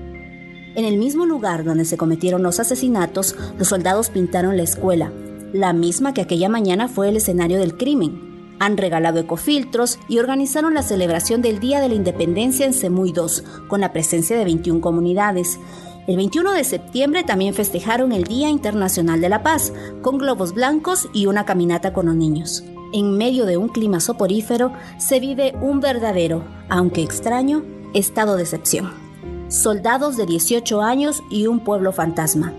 En 0.74 0.86
el 0.86 0.96
mismo 0.96 1.26
lugar 1.26 1.64
donde 1.64 1.84
se 1.84 1.98
cometieron 1.98 2.42
los 2.42 2.60
asesinatos, 2.60 3.36
los 3.58 3.68
soldados 3.68 4.08
pintaron 4.08 4.56
la 4.56 4.62
escuela, 4.62 5.12
la 5.52 5.74
misma 5.74 6.14
que 6.14 6.22
aquella 6.22 6.48
mañana 6.48 6.88
fue 6.88 7.10
el 7.10 7.16
escenario 7.16 7.58
del 7.58 7.76
crimen. 7.76 8.56
Han 8.58 8.78
regalado 8.78 9.20
ecofiltros 9.20 9.98
y 10.08 10.18
organizaron 10.18 10.72
la 10.72 10.82
celebración 10.82 11.42
del 11.42 11.60
Día 11.60 11.82
de 11.82 11.90
la 11.90 11.94
Independencia 11.94 12.64
en 12.64 12.72
Semuy 12.72 13.12
2, 13.12 13.44
con 13.68 13.82
la 13.82 13.92
presencia 13.92 14.34
de 14.38 14.44
21 14.46 14.80
comunidades. 14.80 15.58
El 16.06 16.16
21 16.16 16.52
de 16.52 16.62
septiembre 16.62 17.24
también 17.24 17.52
festejaron 17.52 18.12
el 18.12 18.22
Día 18.22 18.48
Internacional 18.48 19.20
de 19.20 19.28
la 19.28 19.42
Paz, 19.42 19.72
con 20.02 20.18
globos 20.18 20.54
blancos 20.54 21.08
y 21.12 21.26
una 21.26 21.44
caminata 21.44 21.92
con 21.92 22.06
los 22.06 22.14
niños. 22.14 22.62
En 22.92 23.18
medio 23.18 23.44
de 23.44 23.56
un 23.56 23.68
clima 23.68 23.98
soporífero 23.98 24.72
se 24.98 25.18
vive 25.18 25.56
un 25.60 25.80
verdadero, 25.80 26.44
aunque 26.68 27.02
extraño, 27.02 27.64
estado 27.92 28.36
de 28.36 28.44
excepción. 28.44 28.92
Soldados 29.48 30.16
de 30.16 30.26
18 30.26 30.80
años 30.80 31.24
y 31.28 31.48
un 31.48 31.58
pueblo 31.58 31.90
fantasma. 31.90 32.52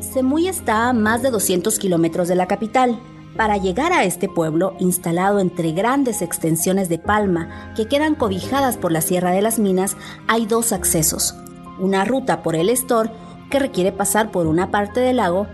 Semuy 0.00 0.48
está 0.48 0.88
a 0.88 0.94
más 0.94 1.20
de 1.20 1.30
200 1.30 1.78
kilómetros 1.78 2.28
de 2.28 2.34
la 2.34 2.46
capital. 2.46 2.98
Para 3.36 3.58
llegar 3.58 3.92
a 3.92 4.04
este 4.04 4.26
pueblo, 4.26 4.74
instalado 4.78 5.38
entre 5.38 5.72
grandes 5.72 6.22
extensiones 6.22 6.88
de 6.88 6.98
palma 6.98 7.74
que 7.76 7.88
quedan 7.88 8.14
cobijadas 8.14 8.78
por 8.78 8.90
la 8.90 9.02
Sierra 9.02 9.32
de 9.32 9.42
las 9.42 9.58
Minas, 9.58 9.98
hay 10.26 10.46
dos 10.46 10.72
accesos, 10.72 11.34
una 11.80 12.04
ruta 12.04 12.42
por 12.42 12.54
el 12.56 12.68
Estor 12.68 13.10
que 13.50 13.58
requiere 13.58 13.92
pasar 13.92 14.30
por 14.30 14.46
una 14.46 14.70
parte 14.70 15.00
del 15.00 15.16
lago 15.16 15.46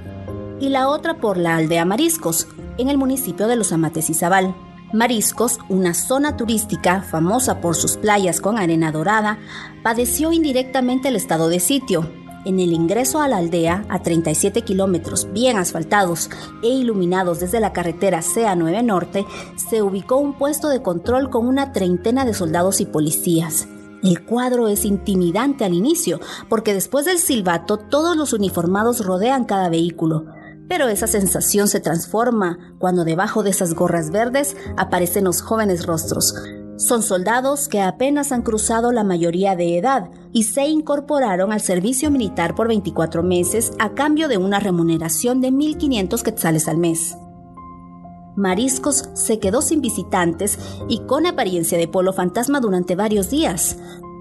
y 0.60 0.68
la 0.68 0.88
otra 0.88 1.18
por 1.18 1.36
la 1.36 1.56
aldea 1.56 1.84
Mariscos, 1.84 2.48
en 2.78 2.88
el 2.88 2.98
municipio 2.98 3.46
de 3.46 3.56
Los 3.56 3.72
Amates 3.72 4.10
y 4.10 4.14
Zabal. 4.14 4.54
Mariscos, 4.92 5.58
una 5.68 5.94
zona 5.94 6.36
turística 6.36 7.02
famosa 7.02 7.60
por 7.60 7.74
sus 7.74 7.96
playas 7.96 8.40
con 8.40 8.58
arena 8.58 8.92
dorada, 8.92 9.38
padeció 9.82 10.32
indirectamente 10.32 11.08
el 11.08 11.16
estado 11.16 11.48
de 11.48 11.60
sitio. 11.60 12.08
En 12.44 12.60
el 12.60 12.72
ingreso 12.72 13.20
a 13.20 13.26
la 13.26 13.38
aldea, 13.38 13.84
a 13.88 14.02
37 14.02 14.62
kilómetros 14.62 15.32
bien 15.32 15.56
asfaltados 15.56 16.30
e 16.62 16.68
iluminados 16.68 17.40
desde 17.40 17.58
la 17.58 17.72
carretera 17.72 18.20
CA9 18.20 18.84
Norte, 18.84 19.26
se 19.56 19.82
ubicó 19.82 20.18
un 20.18 20.34
puesto 20.34 20.68
de 20.68 20.80
control 20.80 21.28
con 21.28 21.48
una 21.48 21.72
treintena 21.72 22.24
de 22.24 22.34
soldados 22.34 22.80
y 22.80 22.86
policías. 22.86 23.66
El 24.02 24.24
cuadro 24.24 24.68
es 24.68 24.84
intimidante 24.84 25.64
al 25.64 25.74
inicio, 25.74 26.20
porque 26.48 26.74
después 26.74 27.04
del 27.06 27.18
silbato 27.18 27.78
todos 27.78 28.16
los 28.16 28.32
uniformados 28.32 29.04
rodean 29.04 29.44
cada 29.44 29.68
vehículo. 29.68 30.26
Pero 30.68 30.88
esa 30.88 31.06
sensación 31.06 31.68
se 31.68 31.80
transforma 31.80 32.74
cuando 32.78 33.04
debajo 33.04 33.42
de 33.42 33.50
esas 33.50 33.74
gorras 33.74 34.10
verdes 34.10 34.56
aparecen 34.76 35.24
los 35.24 35.40
jóvenes 35.40 35.86
rostros. 35.86 36.34
Son 36.76 37.02
soldados 37.02 37.68
que 37.68 37.80
apenas 37.80 38.32
han 38.32 38.42
cruzado 38.42 38.92
la 38.92 39.02
mayoría 39.02 39.56
de 39.56 39.78
edad 39.78 40.10
y 40.32 40.42
se 40.42 40.66
incorporaron 40.66 41.52
al 41.52 41.62
servicio 41.62 42.10
militar 42.10 42.54
por 42.54 42.68
24 42.68 43.22
meses 43.22 43.72
a 43.78 43.94
cambio 43.94 44.28
de 44.28 44.36
una 44.36 44.60
remuneración 44.60 45.40
de 45.40 45.50
1.500 45.50 46.22
quetzales 46.22 46.68
al 46.68 46.76
mes. 46.76 47.16
Mariscos 48.36 49.08
se 49.14 49.38
quedó 49.38 49.62
sin 49.62 49.80
visitantes 49.80 50.58
y 50.88 51.00
con 51.00 51.26
apariencia 51.26 51.78
de 51.78 51.88
polo 51.88 52.12
fantasma 52.12 52.60
durante 52.60 52.94
varios 52.94 53.30
días. 53.30 53.78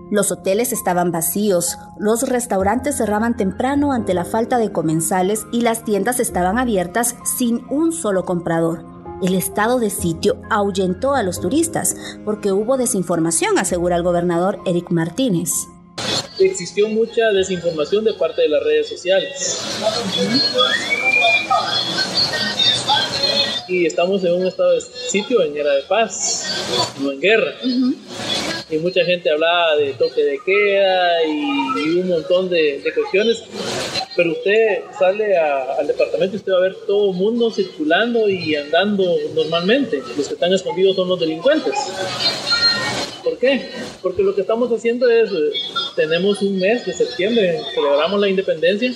Los 0.09 0.31
hoteles 0.31 0.71
estaban 0.71 1.11
vacíos, 1.11 1.77
los 1.99 2.29
restaurantes 2.29 2.95
cerraban 2.95 3.35
temprano 3.35 3.91
ante 3.91 4.13
la 4.13 4.23
falta 4.23 4.57
de 4.57 4.71
comensales 4.71 5.45
y 5.51 5.61
las 5.61 5.83
tiendas 5.83 6.19
estaban 6.19 6.57
abiertas 6.57 7.15
sin 7.37 7.65
un 7.69 7.91
solo 7.91 8.23
comprador. 8.23 8.85
El 9.21 9.33
estado 9.33 9.79
de 9.79 9.89
sitio 9.89 10.41
ahuyentó 10.49 11.15
a 11.15 11.23
los 11.23 11.41
turistas 11.41 11.95
porque 12.23 12.51
hubo 12.51 12.77
desinformación, 12.77 13.57
asegura 13.57 13.95
el 13.95 14.03
gobernador 14.03 14.59
Eric 14.65 14.91
Martínez. 14.91 15.49
Existió 16.37 16.87
mucha 16.89 17.31
desinformación 17.33 18.03
de 18.03 18.13
parte 18.13 18.43
de 18.43 18.49
las 18.49 18.63
redes 18.63 18.89
sociales 18.89 19.61
y 23.67 23.85
estamos 23.85 24.23
en 24.23 24.33
un 24.33 24.47
estado 24.47 24.73
de 24.73 24.81
sitio 24.81 25.41
en 25.43 25.57
era 25.57 25.73
de 25.73 25.83
paz, 25.83 26.93
no 26.99 27.11
en 27.11 27.19
guerra. 27.19 27.53
Y 28.69 28.77
mucha 28.77 29.03
gente 29.05 29.29
hablaba 29.29 29.75
de 29.77 29.93
toque 29.93 30.23
de 30.23 30.39
queda 30.45 31.23
y, 31.23 31.99
un 31.99 32.09
montón 32.09 32.49
de, 32.49 32.81
cuestiones. 32.93 33.43
Pero 34.15 34.31
usted 34.31 34.83
sale 34.97 35.37
al 35.37 35.87
departamento 35.87 36.35
y 36.35 36.39
usted 36.39 36.53
va 36.53 36.57
a 36.57 36.61
ver 36.61 36.75
todo 36.87 37.11
el 37.11 37.17
mundo 37.17 37.51
circulando 37.51 38.29
y 38.29 38.55
andando 38.55 39.17
normalmente. 39.33 40.01
Los 40.17 40.27
que 40.27 40.33
están 40.35 40.53
escondidos 40.53 40.95
son 40.95 41.09
los 41.09 41.19
delincuentes. 41.19 41.73
¿Por 43.25 43.39
qué? 43.39 43.69
Porque 44.03 44.21
lo 44.21 44.35
que 44.35 44.41
estamos 44.41 44.71
haciendo 44.71 45.09
es, 45.09 45.31
eh, 45.31 45.51
tenemos 45.95 46.43
un 46.43 46.59
mes 46.59 46.85
de 46.85 46.93
septiembre, 46.93 47.59
celebramos 47.73 48.19
la 48.19 48.29
independencia, 48.29 48.93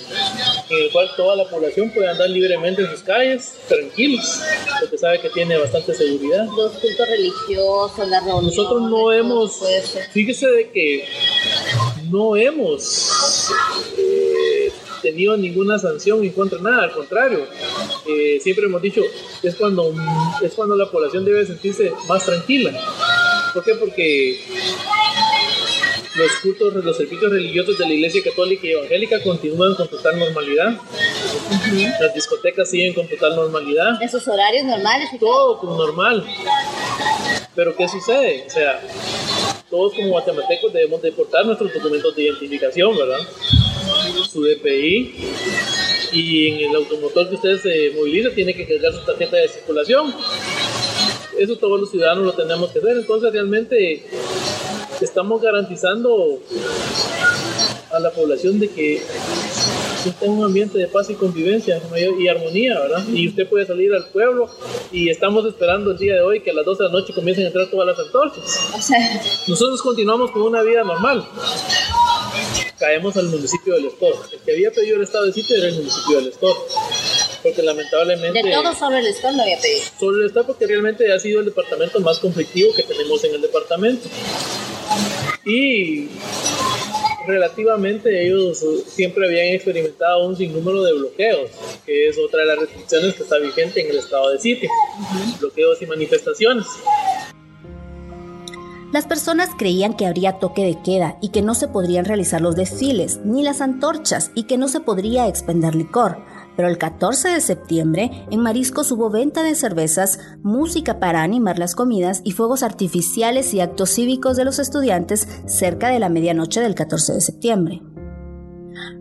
en 0.70 0.84
el 0.84 0.90
cual 0.90 1.10
toda 1.16 1.36
la 1.36 1.48
población 1.48 1.90
puede 1.90 2.08
andar 2.08 2.30
libremente 2.30 2.82
en 2.82 2.90
sus 2.90 3.02
calles, 3.02 3.54
tranquilos, 3.68 4.40
porque 4.80 4.98
sabe 4.98 5.20
que 5.20 5.30
tiene 5.30 5.58
bastante 5.58 5.94
seguridad. 5.94 6.46
Los 6.56 6.72
cultos 6.72 7.08
religiosos, 7.08 8.08
las 8.08 8.24
reuniones. 8.24 8.56
Nosotros 8.56 8.82
no 8.82 9.12
hemos, 9.12 9.60
fíjese 10.12 10.46
de 10.48 10.70
que 10.70 11.04
no 12.10 12.36
hemos 12.36 13.50
eh, 13.98 14.72
tenido 15.02 15.36
ninguna 15.36 15.78
sanción 15.78 16.22
en 16.24 16.30
contra 16.30 16.58
de 16.58 16.64
nada, 16.64 16.84
al 16.84 16.92
contrario, 16.92 17.46
eh, 18.08 18.38
siempre 18.40 18.66
hemos 18.66 18.82
dicho, 18.82 19.02
es 19.42 19.54
cuando, 19.56 19.92
es 20.42 20.54
cuando 20.54 20.76
la 20.76 20.90
población 20.90 21.24
debe 21.24 21.44
sentirse 21.46 21.92
más 22.06 22.24
tranquila 22.24 22.72
¿Por 23.52 23.64
qué? 23.64 23.74
Porque 23.74 24.40
los 26.20 26.32
cultos, 26.42 26.84
los 26.84 26.96
servicios 26.96 27.32
religiosos 27.32 27.78
de 27.78 27.86
la 27.86 27.94
Iglesia 27.94 28.22
Católica 28.22 28.66
y 28.66 28.72
Evangélica 28.72 29.22
continúan 29.22 29.74
con 29.74 29.88
total 29.88 30.18
normalidad. 30.18 30.78
Las 32.00 32.14
discotecas 32.14 32.70
siguen 32.70 32.92
con 32.92 33.08
total 33.08 33.36
normalidad. 33.36 34.02
¿Esos 34.02 34.26
horarios 34.28 34.64
normales? 34.64 35.08
todo, 35.18 35.56
todo 35.56 35.76
normal. 35.76 36.24
Pero 37.54 37.74
¿qué 37.74 37.88
sucede? 37.88 38.44
O 38.46 38.50
sea, 38.50 38.80
todos 39.70 39.94
como 39.94 40.08
guatemaltecos 40.10 40.72
debemos 40.72 41.00
de 41.02 41.12
portar 41.12 41.46
nuestros 41.46 41.72
documentos 41.72 42.14
de 42.14 42.24
identificación, 42.24 42.96
¿verdad? 42.96 43.20
Su 44.30 44.42
DPI 44.42 45.14
y 46.12 46.48
en 46.48 46.70
el 46.70 46.76
automotor 46.76 47.28
que 47.28 47.36
ustedes 47.36 47.62
se 47.62 47.92
moviliza 47.96 48.30
tiene 48.34 48.54
que 48.54 48.66
cargar 48.66 48.92
su 48.92 49.04
tarjeta 49.04 49.36
de 49.36 49.48
circulación. 49.48 50.14
Eso 51.38 51.56
todos 51.56 51.80
los 51.80 51.90
ciudadanos 51.90 52.24
lo 52.24 52.32
tenemos 52.34 52.70
que 52.70 52.80
hacer, 52.80 52.98
entonces 52.98 53.32
realmente 53.32 54.04
estamos 55.04 55.40
garantizando 55.40 56.38
a 57.92 57.98
la 57.98 58.10
población 58.10 58.58
de 58.60 58.68
que 58.68 59.02
está 60.08 60.24
en 60.24 60.32
un 60.32 60.44
ambiente 60.44 60.78
de 60.78 60.86
paz 60.86 61.10
y 61.10 61.14
convivencia 61.14 61.80
y 62.18 62.28
armonía, 62.28 62.78
¿verdad? 62.78 63.04
Y 63.12 63.28
usted 63.28 63.48
puede 63.48 63.66
salir 63.66 63.92
al 63.92 64.06
pueblo 64.08 64.48
y 64.92 65.10
estamos 65.10 65.44
esperando 65.46 65.90
el 65.90 65.98
día 65.98 66.14
de 66.14 66.22
hoy 66.22 66.40
que 66.40 66.50
a 66.50 66.54
las 66.54 66.64
12 66.64 66.82
de 66.82 66.88
la 66.88 66.92
noche 66.92 67.12
comiencen 67.12 67.44
a 67.44 67.48
entrar 67.48 67.68
todas 67.70 67.86
las 67.86 67.98
antorchas. 67.98 68.70
Nosotros 69.48 69.82
continuamos 69.82 70.30
con 70.30 70.42
una 70.42 70.62
vida 70.62 70.82
normal. 70.84 71.26
Caemos 72.78 73.16
al 73.16 73.28
municipio 73.28 73.74
del 73.74 73.86
Estor. 73.86 74.14
El 74.32 74.38
que 74.40 74.52
había 74.52 74.70
pedido 74.70 74.96
el 74.96 75.02
estado 75.02 75.26
de 75.26 75.32
sitio 75.32 75.56
era 75.56 75.68
el 75.68 75.74
municipio 75.74 76.16
del 76.16 76.28
Estor. 76.28 76.56
Porque 77.42 77.62
lamentablemente... 77.62 78.42
De 78.42 78.52
todo 78.52 78.74
sobre 78.74 78.98
el 79.00 79.06
Estor 79.06 79.34
no 79.34 79.42
había 79.42 79.58
pedido. 79.58 79.82
Sobre 79.98 80.18
el 80.18 80.26
Estor 80.26 80.46
porque 80.46 80.66
realmente 80.66 81.12
ha 81.12 81.18
sido 81.18 81.40
el 81.40 81.46
departamento 81.46 82.00
más 82.00 82.18
conflictivo 82.18 82.74
que 82.74 82.82
tenemos 82.82 83.22
en 83.24 83.34
el 83.34 83.42
departamento. 83.42 84.08
Y 85.44 86.08
relativamente 87.26 88.26
ellos 88.26 88.64
siempre 88.86 89.26
habían 89.26 89.54
experimentado 89.54 90.26
un 90.26 90.36
sinnúmero 90.36 90.82
de 90.82 90.92
bloqueos, 90.94 91.50
que 91.86 92.08
es 92.08 92.18
otra 92.18 92.40
de 92.40 92.46
las 92.46 92.58
restricciones 92.58 93.14
que 93.14 93.22
está 93.22 93.38
vigente 93.38 93.80
en 93.80 93.90
el 93.90 93.98
estado 93.98 94.30
de 94.30 94.38
sitio, 94.38 94.68
bloqueos 95.38 95.80
y 95.80 95.86
manifestaciones. 95.86 96.66
Las 98.92 99.06
personas 99.06 99.50
creían 99.56 99.96
que 99.96 100.06
habría 100.06 100.40
toque 100.40 100.64
de 100.64 100.82
queda 100.82 101.16
y 101.20 101.28
que 101.28 101.42
no 101.42 101.54
se 101.54 101.68
podrían 101.68 102.04
realizar 102.04 102.40
los 102.40 102.56
desfiles 102.56 103.20
ni 103.24 103.44
las 103.44 103.60
antorchas 103.60 104.32
y 104.34 104.44
que 104.44 104.58
no 104.58 104.66
se 104.66 104.80
podría 104.80 105.28
expender 105.28 105.76
licor. 105.76 106.18
Pero 106.56 106.68
el 106.68 106.78
14 106.78 107.28
de 107.28 107.40
septiembre 107.40 108.26
en 108.30 108.40
Mariscos 108.40 108.90
hubo 108.92 109.10
venta 109.10 109.42
de 109.42 109.54
cervezas, 109.54 110.18
música 110.42 110.98
para 111.00 111.22
animar 111.22 111.58
las 111.58 111.74
comidas 111.74 112.20
y 112.24 112.32
fuegos 112.32 112.62
artificiales 112.62 113.54
y 113.54 113.60
actos 113.60 113.90
cívicos 113.90 114.36
de 114.36 114.44
los 114.44 114.58
estudiantes 114.58 115.28
cerca 115.46 115.88
de 115.88 115.98
la 115.98 116.08
medianoche 116.08 116.60
del 116.60 116.74
14 116.74 117.14
de 117.14 117.20
septiembre. 117.20 117.82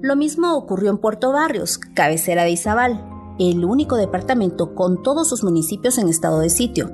Lo 0.02 0.16
mismo 0.16 0.56
ocurrió 0.56 0.90
en 0.92 0.98
Puerto 0.98 1.32
Barrios, 1.32 1.78
cabecera 1.78 2.44
de 2.44 2.52
Izabal, 2.52 3.06
el 3.40 3.64
único 3.66 3.96
departamento 3.96 4.76
con 4.76 5.02
todos 5.02 5.30
sus 5.30 5.44
municipios 5.44 5.98
en 5.98 6.10
estado 6.10 6.40
de 6.40 6.50
sitio. 6.50 6.92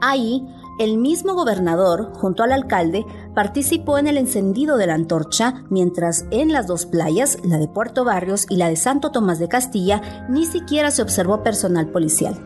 Ahí, 0.00 0.46
el 0.78 0.98
mismo 0.98 1.34
gobernador, 1.34 2.12
junto 2.14 2.42
al 2.42 2.52
alcalde, 2.52 3.06
participó 3.34 3.98
en 3.98 4.06
el 4.06 4.16
encendido 4.16 4.76
de 4.76 4.86
la 4.86 4.94
antorcha, 4.94 5.64
mientras 5.70 6.26
en 6.30 6.52
las 6.52 6.66
dos 6.66 6.86
playas, 6.86 7.38
la 7.44 7.58
de 7.58 7.68
Puerto 7.68 8.04
Barrios 8.04 8.46
y 8.48 8.56
la 8.56 8.68
de 8.68 8.76
Santo 8.76 9.10
Tomás 9.10 9.38
de 9.38 9.48
Castilla, 9.48 10.26
ni 10.28 10.46
siquiera 10.46 10.90
se 10.90 11.02
observó 11.02 11.42
personal 11.42 11.88
policial. 11.88 12.38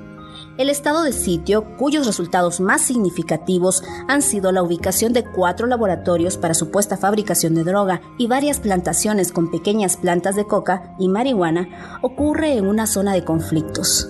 El 0.59 0.71
estado 0.71 1.03
de 1.05 1.13
sitio, 1.13 1.77
cuyos 1.77 2.05
resultados 2.05 2.61
más 2.61 2.83
significativos 2.83 3.83
han 4.09 4.23
sido 4.23 4.51
la 4.51 4.63
ubicación 4.63 5.13
de 5.13 5.25
cuatro 5.25 5.67
laboratorios 5.67 6.37
para 6.37 6.55
supuesta 6.55 6.97
fabricación 6.97 7.55
de 7.55 7.65
droga 7.65 8.03
y 8.19 8.27
varias 8.27 8.59
plantaciones 8.59 9.33
con 9.33 9.51
pequeñas 9.51 9.97
plantas 9.97 10.35
de 10.35 10.47
coca 10.47 10.97
y 10.99 11.09
marihuana, 11.09 12.01
ocurre 12.03 12.57
en 12.57 12.67
una 12.67 12.87
zona 12.87 13.13
de 13.13 13.25
conflictos 13.25 14.09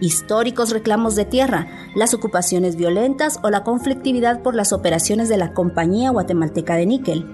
históricos 0.00 0.70
reclamos 0.70 1.14
de 1.16 1.24
tierra, 1.24 1.68
las 1.94 2.14
ocupaciones 2.14 2.76
violentas 2.76 3.38
o 3.42 3.50
la 3.50 3.64
conflictividad 3.64 4.42
por 4.42 4.54
las 4.54 4.72
operaciones 4.72 5.28
de 5.28 5.36
la 5.36 5.52
Compañía 5.52 6.10
Guatemalteca 6.10 6.76
de 6.76 6.86
Níquel. 6.86 7.26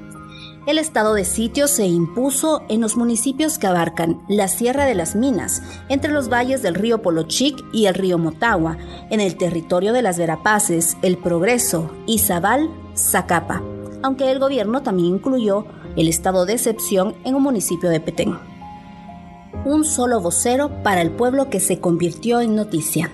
El 0.66 0.78
estado 0.78 1.14
de 1.14 1.24
sitio 1.24 1.68
se 1.68 1.86
impuso 1.86 2.62
en 2.68 2.80
los 2.80 2.96
municipios 2.96 3.58
que 3.58 3.66
abarcan 3.66 4.22
la 4.28 4.46
Sierra 4.46 4.84
de 4.84 4.94
las 4.94 5.16
Minas, 5.16 5.62
entre 5.88 6.12
los 6.12 6.28
valles 6.28 6.62
del 6.62 6.74
río 6.74 7.00
Polochic 7.00 7.64
y 7.72 7.86
el 7.86 7.94
río 7.94 8.18
Motagua, 8.18 8.76
en 9.10 9.20
el 9.20 9.36
territorio 9.36 9.92
de 9.92 10.02
las 10.02 10.18
Verapaces, 10.18 10.96
El 11.02 11.16
Progreso, 11.16 11.90
Izabal, 12.06 12.70
Zacapa, 12.94 13.62
aunque 14.02 14.30
el 14.30 14.38
gobierno 14.38 14.82
también 14.82 15.14
incluyó 15.14 15.64
el 15.96 16.08
estado 16.08 16.44
de 16.44 16.52
excepción 16.52 17.14
en 17.24 17.34
un 17.34 17.42
municipio 17.42 17.88
de 17.88 18.00
Petén 18.00 18.49
un 19.64 19.84
solo 19.84 20.20
vocero 20.20 20.82
para 20.82 21.02
el 21.02 21.10
pueblo 21.10 21.50
que 21.50 21.60
se 21.60 21.80
convirtió 21.80 22.40
en 22.40 22.56
noticia. 22.56 23.10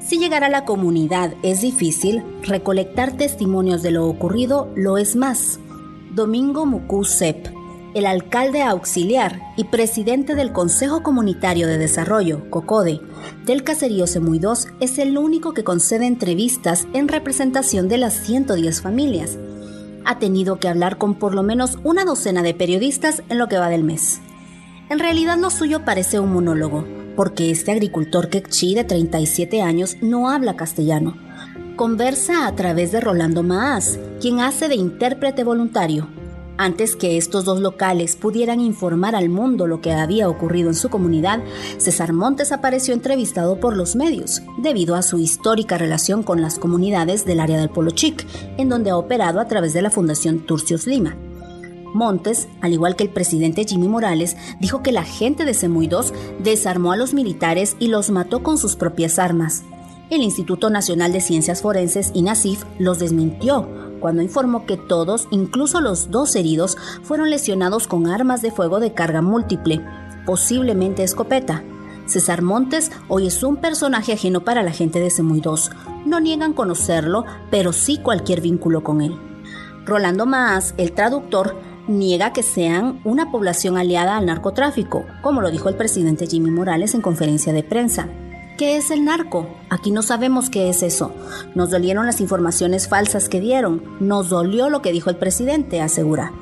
Si 0.00 0.18
llegar 0.18 0.42
a 0.44 0.48
la 0.48 0.64
comunidad 0.64 1.34
es 1.42 1.60
difícil, 1.60 2.24
recolectar 2.42 3.16
testimonios 3.16 3.82
de 3.82 3.92
lo 3.92 4.06
ocurrido 4.06 4.68
lo 4.74 4.98
es 4.98 5.14
más. 5.14 5.60
Domingo 6.14 6.66
Mucú 6.66 7.04
Sep, 7.04 7.48
el 7.94 8.06
alcalde 8.06 8.62
auxiliar 8.62 9.40
y 9.56 9.64
presidente 9.64 10.34
del 10.34 10.52
Consejo 10.52 11.02
Comunitario 11.02 11.66
de 11.66 11.78
Desarrollo, 11.78 12.50
COCODE, 12.50 13.00
del 13.46 13.62
caserío 13.64 14.06
Semuy 14.06 14.38
2, 14.38 14.68
es 14.80 14.98
el 14.98 15.16
único 15.16 15.54
que 15.54 15.64
concede 15.64 16.06
entrevistas 16.06 16.86
en 16.92 17.08
representación 17.08 17.88
de 17.88 17.98
las 17.98 18.14
110 18.14 18.82
familias. 18.82 19.38
Ha 20.04 20.18
tenido 20.18 20.58
que 20.58 20.68
hablar 20.68 20.98
con 20.98 21.14
por 21.14 21.34
lo 21.34 21.42
menos 21.42 21.78
una 21.84 22.04
docena 22.04 22.42
de 22.42 22.54
periodistas 22.54 23.22
en 23.28 23.38
lo 23.38 23.48
que 23.48 23.58
va 23.58 23.68
del 23.68 23.84
mes. 23.84 24.20
En 24.92 24.98
realidad 24.98 25.38
lo 25.38 25.48
suyo 25.48 25.86
parece 25.86 26.20
un 26.20 26.34
monólogo, 26.34 26.84
porque 27.16 27.50
este 27.50 27.72
agricultor 27.72 28.28
quechí 28.28 28.74
de 28.74 28.84
37 28.84 29.62
años 29.62 29.96
no 30.02 30.28
habla 30.28 30.54
castellano. 30.54 31.16
Conversa 31.76 32.46
a 32.46 32.54
través 32.54 32.92
de 32.92 33.00
Rolando 33.00 33.42
Maas, 33.42 33.98
quien 34.20 34.40
hace 34.40 34.68
de 34.68 34.74
intérprete 34.74 35.44
voluntario. 35.44 36.08
Antes 36.58 36.94
que 36.94 37.16
estos 37.16 37.46
dos 37.46 37.62
locales 37.62 38.16
pudieran 38.16 38.60
informar 38.60 39.16
al 39.16 39.30
mundo 39.30 39.66
lo 39.66 39.80
que 39.80 39.92
había 39.92 40.28
ocurrido 40.28 40.68
en 40.68 40.74
su 40.74 40.90
comunidad, 40.90 41.40
César 41.78 42.12
Montes 42.12 42.52
apareció 42.52 42.92
entrevistado 42.92 43.60
por 43.60 43.78
los 43.78 43.96
medios, 43.96 44.42
debido 44.58 44.94
a 44.94 45.00
su 45.00 45.18
histórica 45.18 45.78
relación 45.78 46.22
con 46.22 46.42
las 46.42 46.58
comunidades 46.58 47.24
del 47.24 47.40
área 47.40 47.58
del 47.58 47.70
Polo 47.70 47.92
Chic, 47.92 48.26
en 48.58 48.68
donde 48.68 48.90
ha 48.90 48.98
operado 48.98 49.40
a 49.40 49.48
través 49.48 49.72
de 49.72 49.80
la 49.80 49.90
Fundación 49.90 50.40
Turcios 50.40 50.86
Lima. 50.86 51.16
Montes, 51.94 52.48
al 52.60 52.72
igual 52.72 52.96
que 52.96 53.04
el 53.04 53.10
presidente 53.10 53.64
Jimmy 53.64 53.88
Morales, 53.88 54.36
dijo 54.60 54.82
que 54.82 54.92
la 54.92 55.04
gente 55.04 55.44
de 55.44 55.54
Semuy 55.54 55.86
2 55.86 56.12
desarmó 56.42 56.92
a 56.92 56.96
los 56.96 57.14
militares 57.14 57.76
y 57.78 57.88
los 57.88 58.10
mató 58.10 58.42
con 58.42 58.58
sus 58.58 58.76
propias 58.76 59.18
armas. 59.18 59.64
El 60.10 60.22
Instituto 60.22 60.70
Nacional 60.70 61.12
de 61.12 61.20
Ciencias 61.20 61.62
Forenses, 61.62 62.10
INACIF, 62.14 62.64
los 62.78 62.98
desmintió 62.98 63.68
cuando 64.02 64.20
informó 64.20 64.66
que 64.66 64.76
todos, 64.76 65.28
incluso 65.30 65.80
los 65.80 66.10
dos 66.10 66.34
heridos, 66.34 66.76
fueron 67.04 67.30
lesionados 67.30 67.86
con 67.86 68.08
armas 68.08 68.42
de 68.42 68.50
fuego 68.50 68.80
de 68.80 68.92
carga 68.92 69.22
múltiple, 69.22 69.80
posiblemente 70.26 71.04
escopeta. 71.04 71.62
César 72.06 72.42
Montes 72.42 72.90
hoy 73.06 73.28
es 73.28 73.42
un 73.44 73.58
personaje 73.58 74.12
ajeno 74.12 74.40
para 74.40 74.64
la 74.64 74.72
gente 74.72 74.98
de 74.98 75.08
Semuy 75.08 75.40
2. 75.40 75.70
No 76.04 76.18
niegan 76.18 76.52
conocerlo, 76.52 77.24
pero 77.50 77.72
sí 77.72 77.98
cualquier 77.98 78.40
vínculo 78.40 78.82
con 78.82 79.02
él. 79.02 79.16
Rolando 79.86 80.26
Maas, 80.26 80.74
el 80.78 80.92
traductor, 80.92 81.56
niega 81.98 82.32
que 82.32 82.42
sean 82.42 83.00
una 83.04 83.30
población 83.30 83.76
aliada 83.76 84.16
al 84.16 84.26
narcotráfico, 84.26 85.04
como 85.22 85.40
lo 85.40 85.50
dijo 85.50 85.68
el 85.68 85.76
presidente 85.76 86.26
Jimmy 86.26 86.50
Morales 86.50 86.94
en 86.94 87.00
conferencia 87.00 87.52
de 87.52 87.62
prensa. 87.62 88.08
¿Qué 88.58 88.76
es 88.76 88.90
el 88.90 89.04
narco? 89.04 89.48
Aquí 89.70 89.90
no 89.90 90.02
sabemos 90.02 90.50
qué 90.50 90.68
es 90.68 90.82
eso. 90.82 91.12
Nos 91.54 91.70
dolieron 91.70 92.06
las 92.06 92.20
informaciones 92.20 92.86
falsas 92.86 93.28
que 93.28 93.40
dieron. 93.40 93.82
Nos 94.00 94.28
dolió 94.28 94.68
lo 94.68 94.82
que 94.82 94.92
dijo 94.92 95.10
el 95.10 95.16
presidente, 95.16 95.80
asegura. 95.80 96.32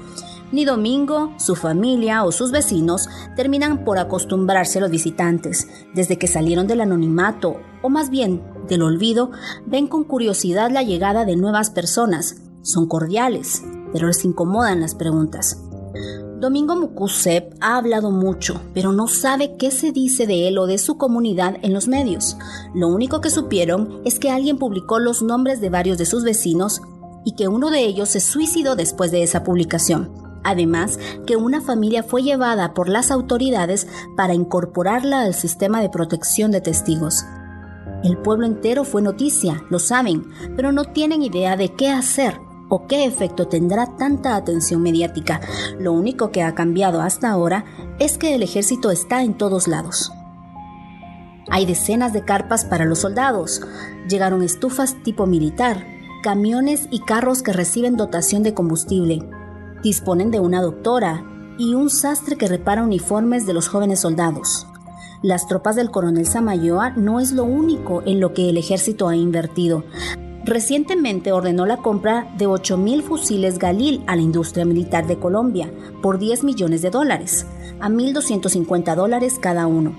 Ni 0.52 0.64
Domingo, 0.64 1.32
su 1.38 1.54
familia 1.54 2.24
o 2.24 2.32
sus 2.32 2.50
vecinos 2.50 3.08
terminan 3.36 3.84
por 3.84 3.98
acostumbrarse 3.98 4.78
a 4.78 4.80
los 4.82 4.90
visitantes. 4.90 5.68
Desde 5.94 6.18
que 6.18 6.26
salieron 6.26 6.66
del 6.66 6.80
anonimato, 6.80 7.60
o 7.82 7.88
más 7.88 8.10
bien 8.10 8.42
del 8.68 8.82
olvido, 8.82 9.30
ven 9.66 9.86
con 9.86 10.02
curiosidad 10.04 10.70
la 10.70 10.82
llegada 10.82 11.24
de 11.24 11.36
nuevas 11.36 11.70
personas. 11.70 12.42
Son 12.62 12.88
cordiales, 12.88 13.62
pero 13.92 14.06
les 14.06 14.24
incomodan 14.24 14.80
las 14.80 14.94
preguntas. 14.94 15.62
Domingo 16.40 16.74
Mukusep 16.74 17.52
ha 17.60 17.76
hablado 17.76 18.10
mucho, 18.10 18.62
pero 18.72 18.92
no 18.92 19.08
sabe 19.08 19.56
qué 19.58 19.70
se 19.70 19.92
dice 19.92 20.26
de 20.26 20.48
él 20.48 20.56
o 20.56 20.66
de 20.66 20.78
su 20.78 20.96
comunidad 20.96 21.56
en 21.60 21.74
los 21.74 21.86
medios. 21.86 22.38
Lo 22.74 22.88
único 22.88 23.20
que 23.20 23.28
supieron 23.28 24.00
es 24.06 24.18
que 24.18 24.30
alguien 24.30 24.56
publicó 24.56 24.98
los 24.98 25.20
nombres 25.20 25.60
de 25.60 25.68
varios 25.68 25.98
de 25.98 26.06
sus 26.06 26.24
vecinos 26.24 26.80
y 27.26 27.32
que 27.32 27.48
uno 27.48 27.70
de 27.70 27.80
ellos 27.80 28.08
se 28.08 28.20
suicidó 28.20 28.74
después 28.74 29.10
de 29.10 29.22
esa 29.22 29.44
publicación. 29.44 30.10
Además, 30.42 30.98
que 31.26 31.36
una 31.36 31.60
familia 31.60 32.02
fue 32.02 32.22
llevada 32.22 32.72
por 32.72 32.88
las 32.88 33.10
autoridades 33.10 33.86
para 34.16 34.32
incorporarla 34.32 35.20
al 35.20 35.34
sistema 35.34 35.82
de 35.82 35.90
protección 35.90 36.50
de 36.52 36.62
testigos. 36.62 37.26
El 38.02 38.16
pueblo 38.16 38.46
entero 38.46 38.84
fue 38.84 39.02
noticia, 39.02 39.62
lo 39.68 39.78
saben, 39.78 40.30
pero 40.56 40.72
no 40.72 40.86
tienen 40.86 41.22
idea 41.22 41.58
de 41.58 41.74
qué 41.74 41.90
hacer 41.90 42.40
o 42.70 42.86
qué 42.86 43.04
efecto 43.04 43.48
tendrá 43.48 43.98
tanta 43.98 44.36
atención 44.36 44.80
mediática. 44.80 45.42
Lo 45.78 45.92
único 45.92 46.30
que 46.30 46.42
ha 46.42 46.54
cambiado 46.54 47.02
hasta 47.02 47.28
ahora 47.30 47.66
es 47.98 48.16
que 48.16 48.34
el 48.34 48.42
ejército 48.42 48.90
está 48.90 49.22
en 49.22 49.34
todos 49.34 49.68
lados. 49.68 50.12
Hay 51.50 51.66
decenas 51.66 52.12
de 52.12 52.24
carpas 52.24 52.64
para 52.64 52.84
los 52.84 53.00
soldados. 53.00 53.60
Llegaron 54.08 54.42
estufas 54.42 54.96
tipo 55.02 55.26
militar, 55.26 55.84
camiones 56.22 56.86
y 56.90 57.00
carros 57.00 57.42
que 57.42 57.52
reciben 57.52 57.96
dotación 57.96 58.44
de 58.44 58.54
combustible. 58.54 59.28
Disponen 59.82 60.30
de 60.30 60.38
una 60.38 60.62
doctora 60.62 61.24
y 61.58 61.74
un 61.74 61.90
sastre 61.90 62.36
que 62.36 62.46
repara 62.46 62.84
uniformes 62.84 63.46
de 63.46 63.52
los 63.52 63.68
jóvenes 63.68 64.00
soldados. 64.00 64.66
Las 65.22 65.48
tropas 65.48 65.76
del 65.76 65.90
coronel 65.90 66.24
Samayoa 66.24 66.90
no 66.90 67.20
es 67.20 67.32
lo 67.32 67.44
único 67.44 68.02
en 68.06 68.20
lo 68.20 68.32
que 68.32 68.48
el 68.48 68.56
ejército 68.56 69.08
ha 69.08 69.16
invertido. 69.16 69.84
Recientemente 70.44 71.32
ordenó 71.32 71.66
la 71.66 71.76
compra 71.76 72.32
de 72.38 72.48
8.000 72.48 73.02
fusiles 73.02 73.58
Galil 73.58 74.02
a 74.06 74.16
la 74.16 74.22
industria 74.22 74.64
militar 74.64 75.06
de 75.06 75.18
Colombia 75.18 75.70
por 76.02 76.18
10 76.18 76.44
millones 76.44 76.80
de 76.80 76.90
dólares, 76.90 77.46
a 77.78 77.88
1.250 77.88 78.94
dólares 78.94 79.38
cada 79.40 79.66
uno. 79.66 79.94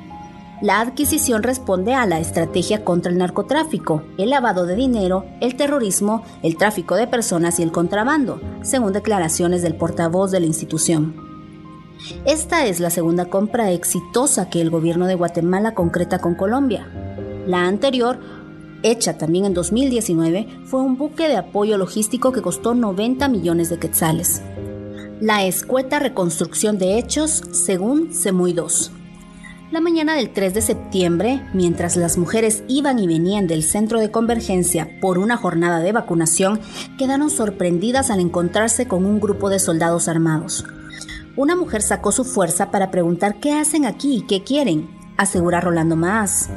La 0.62 0.80
adquisición 0.80 1.42
responde 1.42 1.96
a 1.96 2.06
la 2.06 2.20
estrategia 2.20 2.84
contra 2.84 3.12
el 3.12 3.18
narcotráfico, 3.18 4.04
el 4.18 4.30
lavado 4.30 4.68
de 4.68 4.76
dinero, 4.76 5.26
el 5.42 5.56
terrorismo, 5.56 6.24
el 6.44 6.56
tráfico 6.56 6.96
de 6.96 7.08
personas 7.08 7.60
y 7.60 7.64
el 7.64 7.72
contrabando, 7.72 8.40
según 8.62 8.94
declaraciones 8.94 9.64
del 9.64 9.76
portavoz 9.76 10.30
de 10.30 10.40
la 10.40 10.46
institución. 10.46 11.16
Esta 12.26 12.66
es 12.66 12.80
la 12.80 12.90
segunda 12.90 13.26
compra 13.26 13.72
exitosa 13.72 14.50
que 14.50 14.62
el 14.62 14.70
gobierno 14.70 15.08
de 15.08 15.16
Guatemala 15.16 15.74
concreta 15.74 16.20
con 16.20 16.36
Colombia. 16.36 16.88
La 17.48 17.66
anterior, 17.66 18.20
hecha 18.84 19.18
también 19.18 19.46
en 19.46 19.54
2019, 19.54 20.48
fue 20.66 20.82
un 20.82 20.98
buque 20.98 21.28
de 21.28 21.38
apoyo 21.38 21.78
logístico 21.78 22.32
que 22.32 22.42
costó 22.42 22.74
90 22.74 23.28
millones 23.28 23.70
de 23.70 23.80
quetzales. 23.80 24.42
La 25.20 25.46
escueta 25.46 26.00
reconstrucción 26.00 26.78
de 26.78 26.98
hechos 26.98 27.44
según 27.52 28.14
Semuy 28.14 28.54
2. 28.54 28.92
La 29.72 29.80
mañana 29.80 30.16
del 30.16 30.34
3 30.34 30.54
de 30.54 30.62
septiembre, 30.62 31.48
mientras 31.54 31.96
las 31.96 32.18
mujeres 32.18 32.64
iban 32.68 33.00
y 33.00 33.08
venían 33.08 33.48
del 33.48 33.64
centro 33.64 34.02
de 34.02 34.12
convergencia 34.12 35.00
por 35.00 35.18
una 35.18 35.38
jornada 35.38 35.80
de 35.80 35.94
vacunación, 35.94 36.60
quedaron 36.98 37.30
sorprendidas 37.30 38.12
al 38.12 38.20
encontrarse 38.20 38.88
con 38.88 39.06
un 39.06 39.22
grupo 39.22 39.50
de 39.50 39.60
soldados 39.60 40.10
armados. 40.10 40.66
Una 41.38 41.56
mujer 41.56 41.82
sacó 41.82 42.12
su 42.12 42.26
fuerza 42.26 42.70
para 42.70 42.92
preguntar 42.92 43.40
qué 43.40 43.54
hacen 43.54 43.86
aquí 43.86 44.18
y 44.18 44.22
qué 44.24 44.44
quieren, 44.44 44.90
asegura 45.16 45.62
Rolando 45.62 45.96
Más. 45.96 46.50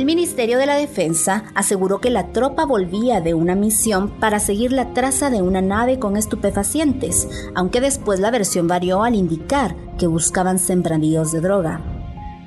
El 0.00 0.06
Ministerio 0.06 0.56
de 0.56 0.64
la 0.64 0.76
Defensa 0.76 1.44
aseguró 1.54 2.00
que 2.00 2.08
la 2.08 2.28
tropa 2.28 2.64
volvía 2.64 3.20
de 3.20 3.34
una 3.34 3.54
misión 3.54 4.08
para 4.08 4.38
seguir 4.38 4.72
la 4.72 4.94
traza 4.94 5.28
de 5.28 5.42
una 5.42 5.60
nave 5.60 5.98
con 5.98 6.16
estupefacientes, 6.16 7.28
aunque 7.54 7.82
después 7.82 8.18
la 8.18 8.30
versión 8.30 8.66
varió 8.66 9.04
al 9.04 9.14
indicar 9.14 9.76
que 9.98 10.06
buscaban 10.06 10.58
sembradíos 10.58 11.32
de 11.32 11.42
droga. 11.42 11.82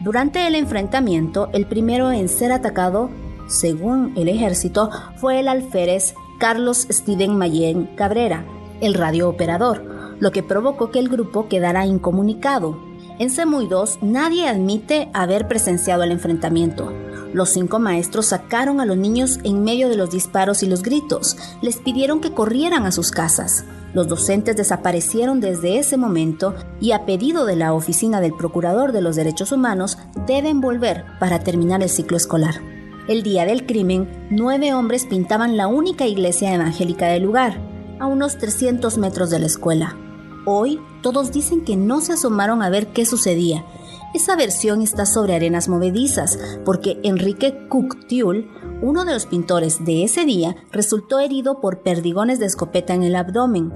Durante 0.01 0.47
el 0.47 0.55
enfrentamiento, 0.55 1.49
el 1.53 1.67
primero 1.67 2.11
en 2.11 2.27
ser 2.27 2.51
atacado, 2.51 3.11
según 3.45 4.13
el 4.17 4.29
ejército, 4.29 4.89
fue 5.17 5.39
el 5.39 5.47
alférez 5.47 6.15
Carlos 6.39 6.87
Steven 6.89 7.37
Mayen 7.37 7.85
Cabrera, 7.95 8.47
el 8.81 8.95
radiooperador, 8.95 10.15
lo 10.19 10.31
que 10.31 10.41
provocó 10.41 10.89
que 10.89 10.97
el 10.97 11.07
grupo 11.07 11.47
quedara 11.49 11.85
incomunicado. 11.85 12.79
En 13.19 13.29
Semuy 13.29 13.67
2 13.67 13.99
nadie 14.01 14.47
admite 14.47 15.11
haber 15.13 15.47
presenciado 15.47 16.01
el 16.01 16.11
enfrentamiento. 16.11 16.91
Los 17.33 17.49
cinco 17.49 17.79
maestros 17.79 18.27
sacaron 18.27 18.79
a 18.79 18.85
los 18.85 18.95
niños 18.95 19.39
en 19.43 19.63
medio 19.63 19.89
de 19.89 19.97
los 19.97 20.11
disparos 20.11 20.61
y 20.61 20.67
los 20.67 20.83
gritos. 20.83 21.35
Les 21.61 21.77
pidieron 21.77 22.21
que 22.21 22.33
corrieran 22.33 22.85
a 22.85 22.91
sus 22.91 23.09
casas. 23.09 23.65
Los 23.93 24.07
docentes 24.07 24.55
desaparecieron 24.55 25.39
desde 25.39 25.79
ese 25.79 25.97
momento 25.97 26.53
y 26.79 26.91
a 26.91 27.05
pedido 27.05 27.45
de 27.45 27.55
la 27.55 27.73
Oficina 27.73 28.21
del 28.21 28.33
Procurador 28.33 28.91
de 28.91 29.01
los 29.01 29.15
Derechos 29.15 29.51
Humanos 29.51 29.97
deben 30.27 30.61
volver 30.61 31.05
para 31.19 31.39
terminar 31.39 31.81
el 31.81 31.89
ciclo 31.89 32.17
escolar. 32.17 32.61
El 33.07 33.23
día 33.23 33.45
del 33.45 33.65
crimen, 33.65 34.27
nueve 34.29 34.73
hombres 34.73 35.05
pintaban 35.05 35.57
la 35.57 35.67
única 35.67 36.07
iglesia 36.07 36.53
evangélica 36.53 37.07
del 37.07 37.23
lugar, 37.23 37.59
a 37.99 38.07
unos 38.07 38.37
300 38.37 38.97
metros 38.97 39.29
de 39.29 39.39
la 39.39 39.47
escuela. 39.47 39.97
Hoy 40.45 40.79
todos 41.01 41.31
dicen 41.31 41.65
que 41.65 41.75
no 41.75 42.01
se 42.01 42.13
asomaron 42.13 42.61
a 42.61 42.69
ver 42.69 42.87
qué 42.87 43.05
sucedía. 43.05 43.65
Esa 44.13 44.35
versión 44.35 44.83
está 44.83 45.07
sobre 45.07 45.33
arenas 45.33 45.67
movedizas, 45.67 46.37
porque 46.65 46.99
Enrique 47.03 47.67
Cocteau, 47.67 48.45
uno 48.83 49.05
de 49.05 49.13
los 49.13 49.25
pintores 49.25 49.83
de 49.83 50.03
ese 50.03 50.23
día, 50.23 50.55
resultó 50.71 51.19
herido 51.19 51.59
por 51.59 51.81
perdigones 51.81 52.37
de 52.37 52.45
escopeta 52.45 52.93
en 52.93 53.01
el 53.01 53.15
abdomen. 53.15 53.73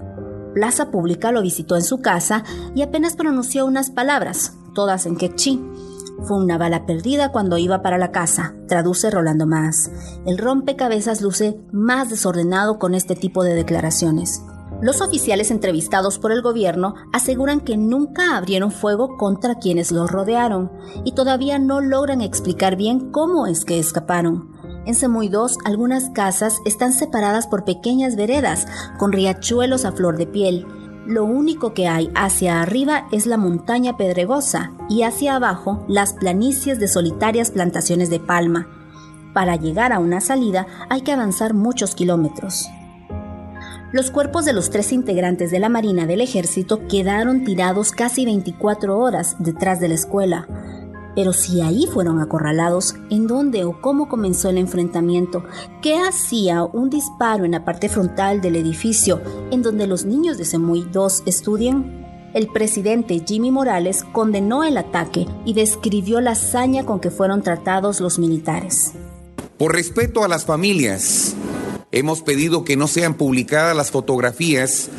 Plaza 0.53 0.91
Pública 0.91 1.31
lo 1.31 1.41
visitó 1.41 1.75
en 1.75 1.81
su 1.81 2.01
casa 2.01 2.43
y 2.75 2.83
apenas 2.83 3.15
pronunció 3.15 3.65
unas 3.65 3.89
palabras, 3.89 4.53
todas 4.75 5.07
en 5.07 5.17
quechí. 5.17 5.59
Fue 6.23 6.37
una 6.37 6.59
bala 6.59 6.85
perdida 6.85 7.31
cuando 7.31 7.57
iba 7.57 7.81
para 7.81 7.97
la 7.97 8.11
casa, 8.11 8.55
traduce 8.67 9.09
Rolando 9.09 9.47
Más. 9.47 9.91
El 10.27 10.37
rompecabezas 10.37 11.21
luce 11.21 11.59
más 11.71 12.09
desordenado 12.09 12.77
con 12.77 12.93
este 12.93 13.15
tipo 13.15 13.43
de 13.43 13.55
declaraciones. 13.55 14.43
Los 14.79 15.01
oficiales 15.01 15.49
entrevistados 15.49 16.19
por 16.19 16.31
el 16.31 16.43
gobierno 16.43 16.93
aseguran 17.11 17.61
que 17.61 17.77
nunca 17.77 18.37
abrieron 18.37 18.71
fuego 18.71 19.17
contra 19.17 19.55
quienes 19.55 19.91
los 19.91 20.11
rodearon 20.11 20.71
y 21.03 21.13
todavía 21.13 21.57
no 21.57 21.81
logran 21.81 22.21
explicar 22.21 22.75
bien 22.75 23.11
cómo 23.11 23.47
es 23.47 23.65
que 23.65 23.79
escaparon. 23.79 24.51
En 24.85 24.93
Semuy 24.93 25.29
2, 25.29 25.57
algunas 25.65 26.11
casas 26.11 26.59
están 26.63 26.93
separadas 26.93 27.47
por 27.47 27.65
pequeñas 27.65 28.15
veredas 28.15 28.67
con 28.99 29.11
riachuelos 29.11 29.83
a 29.83 29.91
flor 29.93 30.17
de 30.17 30.27
piel. 30.27 30.67
Lo 31.07 31.25
único 31.25 31.73
que 31.73 31.87
hay 31.87 32.11
hacia 32.13 32.61
arriba 32.61 33.07
es 33.11 33.25
la 33.25 33.37
montaña 33.37 33.97
pedregosa 33.97 34.73
y 34.89 35.01
hacia 35.01 35.37
abajo 35.37 35.85
las 35.87 36.13
planicies 36.13 36.79
de 36.79 36.87
solitarias 36.87 37.49
plantaciones 37.49 38.11
de 38.11 38.19
palma. 38.19 38.67
Para 39.33 39.55
llegar 39.55 39.91
a 39.91 39.99
una 39.99 40.21
salida 40.21 40.67
hay 40.89 41.01
que 41.01 41.13
avanzar 41.13 41.55
muchos 41.55 41.95
kilómetros. 41.95 42.67
Los 43.93 44.11
cuerpos 44.11 44.43
de 44.43 44.51
los 44.51 44.69
tres 44.69 44.91
integrantes 44.91 45.49
de 45.49 45.59
la 45.59 45.69
Marina 45.69 46.05
del 46.05 46.19
Ejército 46.19 46.85
quedaron 46.89 47.45
tirados 47.45 47.93
casi 47.93 48.25
24 48.25 48.99
horas 48.99 49.37
detrás 49.39 49.79
de 49.79 49.87
la 49.87 49.93
escuela. 49.93 50.45
Pero 51.15 51.31
si 51.31 51.61
ahí 51.61 51.87
fueron 51.87 52.19
acorralados, 52.19 52.95
¿en 53.09 53.27
dónde 53.27 53.63
o 53.63 53.79
cómo 53.79 54.09
comenzó 54.09 54.49
el 54.49 54.57
enfrentamiento? 54.57 55.45
¿Qué 55.81 55.95
hacía 55.95 56.63
un 56.63 56.89
disparo 56.89 57.45
en 57.45 57.51
la 57.51 57.63
parte 57.63 57.87
frontal 57.87 58.41
del 58.41 58.57
edificio 58.57 59.21
en 59.51 59.61
donde 59.61 59.87
los 59.87 60.03
niños 60.03 60.37
de 60.37 60.43
Semuy 60.43 60.85
2 60.91 61.23
estudian? 61.25 62.05
El 62.33 62.47
presidente 62.47 63.23
Jimmy 63.25 63.51
Morales 63.51 64.03
condenó 64.11 64.65
el 64.65 64.77
ataque 64.77 65.25
y 65.45 65.53
describió 65.53 66.19
la 66.19 66.31
hazaña 66.31 66.85
con 66.85 66.99
que 66.99 67.09
fueron 67.09 67.41
tratados 67.41 68.01
los 68.01 68.19
militares. 68.19 68.91
Por 69.57 69.73
respeto 69.73 70.25
a 70.25 70.27
las 70.27 70.45
familias, 70.45 71.35
hemos 71.91 72.21
pedido 72.21 72.63
que 72.63 72.77
no 72.77 72.87
sean 72.87 73.15
publicadas 73.15 73.75
las 73.75 73.91
fotografías 73.91 74.89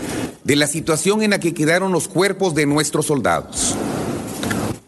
de 0.44 0.56
la 0.56 0.66
situación 0.66 1.22
en 1.22 1.30
la 1.30 1.40
que 1.40 1.54
quedaron 1.54 1.92
los 1.92 2.08
cuerpos 2.08 2.54
de 2.54 2.66
nuestros 2.66 3.06
soldados. 3.06 3.74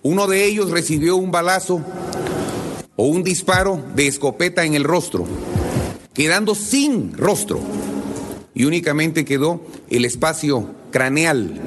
Uno 0.03 0.27
de 0.27 0.47
ellos 0.47 0.71
recibió 0.71 1.17
un 1.17 1.31
balazo 1.31 1.83
o 2.97 3.07
un 3.07 3.23
disparo 3.23 3.83
de 3.95 4.07
escopeta 4.07 4.65
en 4.65 4.75
el 4.75 4.85
rostro, 4.85 5.27
quedando 6.15 6.55
sin 6.55 7.13
rostro 7.17 7.61
y 8.55 8.65
únicamente 8.65 9.25
quedó 9.25 9.61
el 9.91 10.05
espacio 10.05 10.71
craneal 10.91 11.61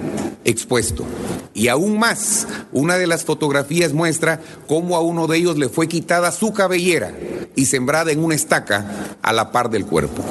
expuesto. 0.45 1.05
Y 1.53 1.67
aún 1.67 1.99
más, 1.99 2.47
una 2.71 2.97
de 2.97 3.07
las 3.07 3.23
fotografías 3.23 3.93
muestra 3.93 4.41
cómo 4.67 4.95
a 4.95 5.01
uno 5.01 5.27
de 5.27 5.37
ellos 5.37 5.57
le 5.57 5.69
fue 5.69 5.87
quitada 5.87 6.31
su 6.31 6.51
cabellera 6.51 7.13
y 7.55 7.65
sembrada 7.65 8.11
en 8.11 8.23
una 8.23 8.35
estaca 8.35 9.15
a 9.21 9.33
la 9.33 9.51
par 9.51 9.69
del 9.69 9.85
cuerpo. 9.85 10.23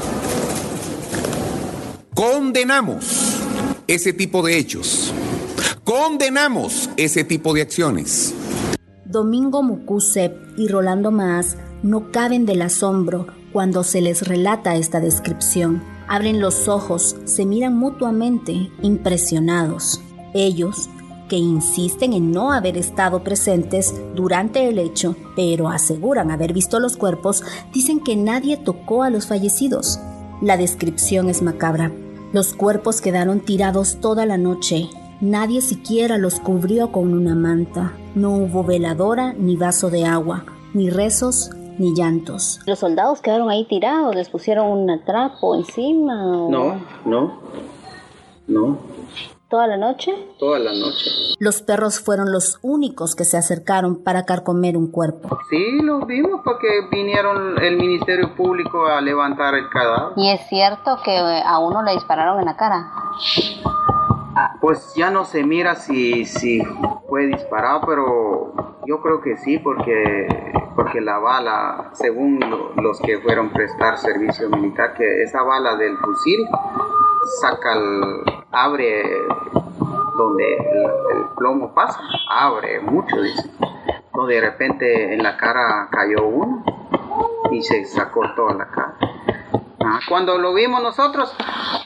Condenamos 2.14 3.40
ese 3.86 4.12
tipo 4.12 4.42
de 4.42 4.58
hechos. 4.58 5.12
Condenamos 5.84 6.90
ese 6.96 7.24
tipo 7.24 7.54
de 7.54 7.62
acciones. 7.62 8.34
Domingo 9.04 9.62
Mucusep 9.62 10.58
y 10.58 10.68
Rolando 10.68 11.10
Maas 11.10 11.56
no 11.82 12.10
caben 12.12 12.46
del 12.46 12.62
asombro 12.62 13.26
cuando 13.52 13.84
se 13.84 14.00
les 14.00 14.26
relata 14.26 14.76
esta 14.76 15.00
descripción. 15.00 15.82
Abren 16.08 16.40
los 16.40 16.68
ojos, 16.68 17.16
se 17.24 17.44
miran 17.44 17.76
mutuamente, 17.76 18.70
impresionados. 18.82 20.00
Ellos, 20.34 20.88
que 21.32 21.38
insisten 21.38 22.12
en 22.12 22.30
no 22.30 22.52
haber 22.52 22.76
estado 22.76 23.24
presentes 23.24 23.94
durante 24.14 24.68
el 24.68 24.78
hecho, 24.78 25.16
pero 25.34 25.70
aseguran 25.70 26.30
haber 26.30 26.52
visto 26.52 26.78
los 26.78 26.98
cuerpos, 26.98 27.42
dicen 27.72 28.00
que 28.00 28.16
nadie 28.16 28.58
tocó 28.58 29.02
a 29.02 29.08
los 29.08 29.28
fallecidos. 29.28 29.98
La 30.42 30.58
descripción 30.58 31.30
es 31.30 31.40
macabra. 31.40 31.90
Los 32.34 32.52
cuerpos 32.52 33.00
quedaron 33.00 33.40
tirados 33.40 33.96
toda 33.98 34.26
la 34.26 34.36
noche. 34.36 34.90
Nadie 35.22 35.62
siquiera 35.62 36.18
los 36.18 36.38
cubrió 36.38 36.92
con 36.92 37.14
una 37.14 37.34
manta. 37.34 37.94
No 38.14 38.32
hubo 38.32 38.62
veladora 38.62 39.32
ni 39.32 39.56
vaso 39.56 39.88
de 39.88 40.04
agua, 40.04 40.44
ni 40.74 40.90
rezos 40.90 41.50
ni 41.78 41.94
llantos. 41.94 42.60
¿Los 42.66 42.80
soldados 42.80 43.22
quedaron 43.22 43.48
ahí 43.48 43.64
tirados? 43.64 44.14
¿Les 44.14 44.28
pusieron 44.28 44.66
un 44.66 45.02
trapo 45.02 45.54
encima? 45.54 46.14
No, 46.50 46.78
no, 47.06 47.38
no. 48.46 48.78
¿Toda 49.52 49.66
la 49.66 49.76
noche? 49.76 50.12
Toda 50.38 50.58
la 50.58 50.70
noche. 50.72 51.10
Los 51.38 51.60
perros 51.60 52.00
fueron 52.00 52.32
los 52.32 52.58
únicos 52.62 53.14
que 53.14 53.24
se 53.26 53.36
acercaron 53.36 54.02
para 54.02 54.24
carcomer 54.24 54.78
un 54.78 54.90
cuerpo. 54.90 55.36
Sí, 55.50 55.82
los 55.82 56.06
vimos 56.06 56.40
porque 56.42 56.68
vinieron 56.90 57.62
el 57.62 57.76
Ministerio 57.76 58.34
Público 58.34 58.86
a 58.86 59.02
levantar 59.02 59.52
el 59.54 59.68
cadáver. 59.68 60.14
¿Y 60.16 60.30
es 60.30 60.40
cierto 60.48 60.96
que 61.04 61.14
eh, 61.14 61.42
a 61.44 61.58
uno 61.58 61.82
le 61.82 61.92
dispararon 61.92 62.38
en 62.38 62.46
la 62.46 62.56
cara? 62.56 62.90
Pues 64.62 64.94
ya 64.96 65.10
no 65.10 65.26
se 65.26 65.44
mira 65.44 65.74
si, 65.74 66.24
si 66.24 66.62
fue 67.10 67.26
disparado, 67.26 67.82
pero 67.86 68.54
yo 68.86 69.02
creo 69.02 69.20
que 69.20 69.36
sí, 69.36 69.58
porque, 69.58 70.28
porque 70.74 71.02
la 71.02 71.18
bala, 71.18 71.90
según 71.92 72.40
lo- 72.40 72.72
los 72.80 72.98
que 73.00 73.18
fueron 73.18 73.48
a 73.48 73.52
prestar 73.52 73.98
servicio 73.98 74.48
militar, 74.48 74.94
que 74.94 75.24
esa 75.24 75.42
bala 75.42 75.76
del 75.76 75.94
fusil 75.98 76.40
saca 77.42 77.74
el, 77.74 78.41
abre 78.52 79.02
donde 80.16 80.56
el, 80.56 81.18
el 81.18 81.24
plomo 81.36 81.74
pasa, 81.74 82.00
abre 82.28 82.80
mucho, 82.80 83.20
dice. 83.20 83.50
No, 84.14 84.26
de 84.26 84.40
repente 84.40 85.14
en 85.14 85.22
la 85.22 85.36
cara 85.36 85.88
cayó 85.90 86.26
uno 86.26 86.62
y 87.50 87.62
se 87.62 87.84
sacó 87.86 88.20
toda 88.36 88.54
la 88.54 88.66
cara. 88.68 88.94
Ah, 89.84 89.98
cuando 90.08 90.38
lo 90.38 90.54
vimos 90.54 90.82
nosotros, 90.82 91.34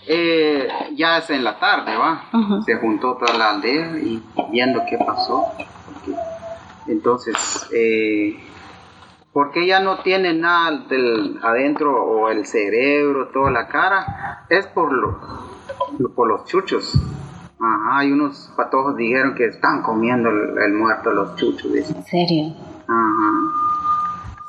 eh, 0.07 0.69
ya 0.97 1.19
es 1.19 1.31
en 1.31 1.45
la 1.45 1.59
tarde, 1.59 1.97
¿va? 1.97 2.25
Se 2.65 2.77
juntó 2.77 3.17
toda 3.17 3.39
la 3.39 3.51
aldea 3.51 3.93
y 3.99 4.23
viendo 4.51 4.83
qué 4.89 4.99
pasó. 4.99 5.53
Entonces, 6.87 7.69
eh, 7.73 8.37
porque 9.33 9.67
ya 9.67 9.81
no 9.81 9.99
tiene 10.01 10.35
nada 10.35 10.73
del 10.89 11.39
adentro 11.43 12.05
o 12.05 12.29
el 12.29 12.47
cerebro, 12.47 13.29
toda 13.29 13.51
la 13.51 13.69
cara, 13.69 14.45
es 14.49 14.67
por, 14.69 14.93
lo- 14.93 15.19
por 16.15 16.29
los 16.29 16.45
chuchos. 16.45 16.99
Ajá, 17.59 17.99
hay 17.99 18.13
unos 18.13 18.53
patojos 18.57 18.97
dijeron 18.97 19.35
que 19.35 19.47
están 19.47 19.83
comiendo 19.83 20.29
el, 20.29 20.59
el 20.59 20.75
muerto 20.75 21.11
los 21.13 21.37
chuchos. 21.37 21.73
dicen. 21.73 21.97
¿En 21.97 22.05
serio? 22.05 22.55
Ajá. 22.87 23.33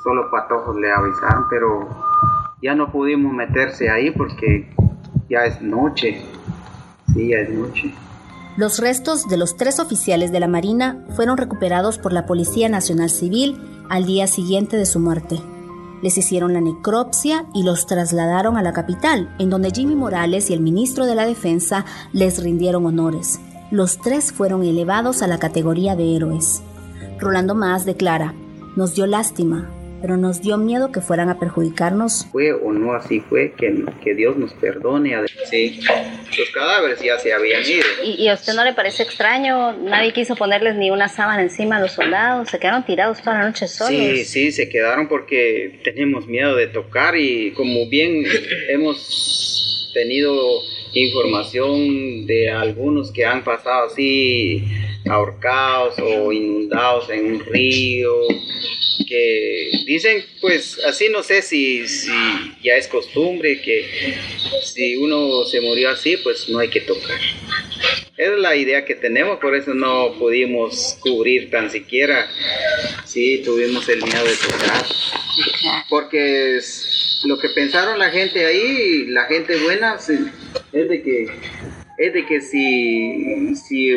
Solo 0.02 0.30
patojos 0.30 0.76
le 0.76 0.92
avisaron, 0.92 1.46
pero 1.48 1.88
ya 2.62 2.74
no 2.74 2.90
pudimos 2.90 3.32
meterse 3.32 3.90
ahí 3.90 4.10
porque 4.10 4.70
ya 5.28 5.44
es 5.44 5.60
noche. 5.62 6.22
Sí, 7.12 7.28
ya 7.28 7.38
es 7.38 7.50
noche. 7.50 7.94
Los 8.56 8.80
restos 8.80 9.28
de 9.28 9.36
los 9.36 9.56
tres 9.56 9.78
oficiales 9.78 10.32
de 10.32 10.40
la 10.40 10.48
Marina 10.48 11.04
fueron 11.14 11.36
recuperados 11.36 11.98
por 11.98 12.12
la 12.12 12.26
Policía 12.26 12.68
Nacional 12.68 13.08
Civil 13.08 13.60
al 13.88 14.04
día 14.04 14.26
siguiente 14.26 14.76
de 14.76 14.84
su 14.84 14.98
muerte. 14.98 15.40
Les 16.02 16.16
hicieron 16.16 16.52
la 16.52 16.60
necropsia 16.60 17.46
y 17.54 17.62
los 17.62 17.86
trasladaron 17.86 18.56
a 18.56 18.62
la 18.62 18.72
capital, 18.72 19.34
en 19.38 19.50
donde 19.50 19.70
Jimmy 19.70 19.94
Morales 19.94 20.50
y 20.50 20.54
el 20.54 20.60
ministro 20.60 21.06
de 21.06 21.14
la 21.14 21.26
Defensa 21.26 21.84
les 22.12 22.42
rindieron 22.42 22.86
honores. 22.86 23.40
Los 23.70 23.98
tres 23.98 24.32
fueron 24.32 24.62
elevados 24.62 25.22
a 25.22 25.26
la 25.26 25.38
categoría 25.38 25.96
de 25.96 26.16
héroes. 26.16 26.62
Rolando 27.18 27.54
Más 27.54 27.84
declara, 27.84 28.34
nos 28.76 28.94
dio 28.94 29.06
lástima, 29.06 29.68
pero 30.00 30.16
nos 30.16 30.40
dio 30.42 30.58
miedo 30.58 30.92
que 30.92 31.00
fueran 31.00 31.28
a 31.28 31.38
perjudicarnos. 31.38 32.26
Fue 32.30 32.52
o 32.52 32.72
no 32.72 32.94
así 32.94 33.20
fue, 33.20 33.52
que, 33.52 33.84
que 34.02 34.14
Dios 34.14 34.36
nos 34.36 34.52
perdone. 34.54 35.14
Sí, 35.50 35.80
los 36.38 36.50
cadáveres 36.50 37.00
ya 37.00 37.18
se 37.18 37.32
habían 37.32 37.62
ido. 37.62 37.84
¿Y, 38.04 38.22
y 38.22 38.28
a 38.28 38.34
usted 38.34 38.54
no 38.54 38.64
le 38.64 38.74
parece 38.74 39.02
extraño? 39.02 39.72
Nadie 39.78 40.12
quiso 40.12 40.36
ponerles 40.36 40.76
ni 40.76 40.90
una 40.90 41.08
sábana 41.08 41.42
encima 41.42 41.76
a 41.76 41.80
los 41.80 41.92
soldados. 41.92 42.48
Se 42.48 42.58
quedaron 42.58 42.84
tirados 42.84 43.20
toda 43.22 43.38
la 43.38 43.46
noche 43.46 43.66
solos. 43.66 43.90
Sí, 43.90 44.24
sí, 44.24 44.52
se 44.52 44.68
quedaron 44.68 45.08
porque 45.08 45.80
tenemos 45.84 46.26
miedo 46.26 46.54
de 46.54 46.68
tocar 46.68 47.16
y 47.16 47.52
como 47.52 47.88
bien 47.88 48.24
hemos 48.68 49.90
tenido 49.94 50.34
información 50.92 52.26
de 52.26 52.50
algunos 52.50 53.12
que 53.12 53.24
han 53.24 53.44
pasado 53.44 53.86
así 53.86 54.64
ahorcados 55.08 55.98
o 55.98 56.32
inundados 56.32 57.08
en 57.10 57.34
un 57.34 57.40
río, 57.40 58.12
que 59.06 59.70
dicen 59.86 60.24
pues 60.40 60.78
así 60.84 61.08
no 61.08 61.22
sé 61.22 61.42
si, 61.42 61.86
si 61.86 62.10
ya 62.62 62.74
es 62.76 62.88
costumbre 62.88 63.60
que 63.60 63.84
si 64.64 64.96
uno 64.96 65.44
se 65.44 65.60
murió 65.60 65.90
así 65.90 66.16
pues 66.18 66.48
no 66.48 66.58
hay 66.58 66.68
que 66.68 66.80
tocar. 66.80 67.18
Es 68.16 68.30
la 68.36 68.56
idea 68.56 68.84
que 68.84 68.96
tenemos, 68.96 69.38
por 69.38 69.54
eso 69.54 69.74
no 69.74 70.14
pudimos 70.18 70.98
cubrir 71.00 71.50
tan 71.50 71.70
siquiera. 71.70 72.28
Sí, 73.04 73.42
tuvimos 73.44 73.88
el 73.88 74.02
miedo 74.02 74.24
de 74.24 74.34
tocar. 74.34 74.84
Porque 75.88 76.58
lo 77.24 77.38
que 77.38 77.48
pensaron 77.50 77.96
la 77.98 78.10
gente 78.10 78.44
ahí, 78.44 79.06
la 79.06 79.24
gente 79.26 79.56
buena, 79.58 79.96
es 80.72 80.88
de 80.88 81.02
que 81.02 81.26
es 81.98 82.12
de 82.12 82.26
que 82.26 82.40
si, 82.40 83.54
si 83.56 83.90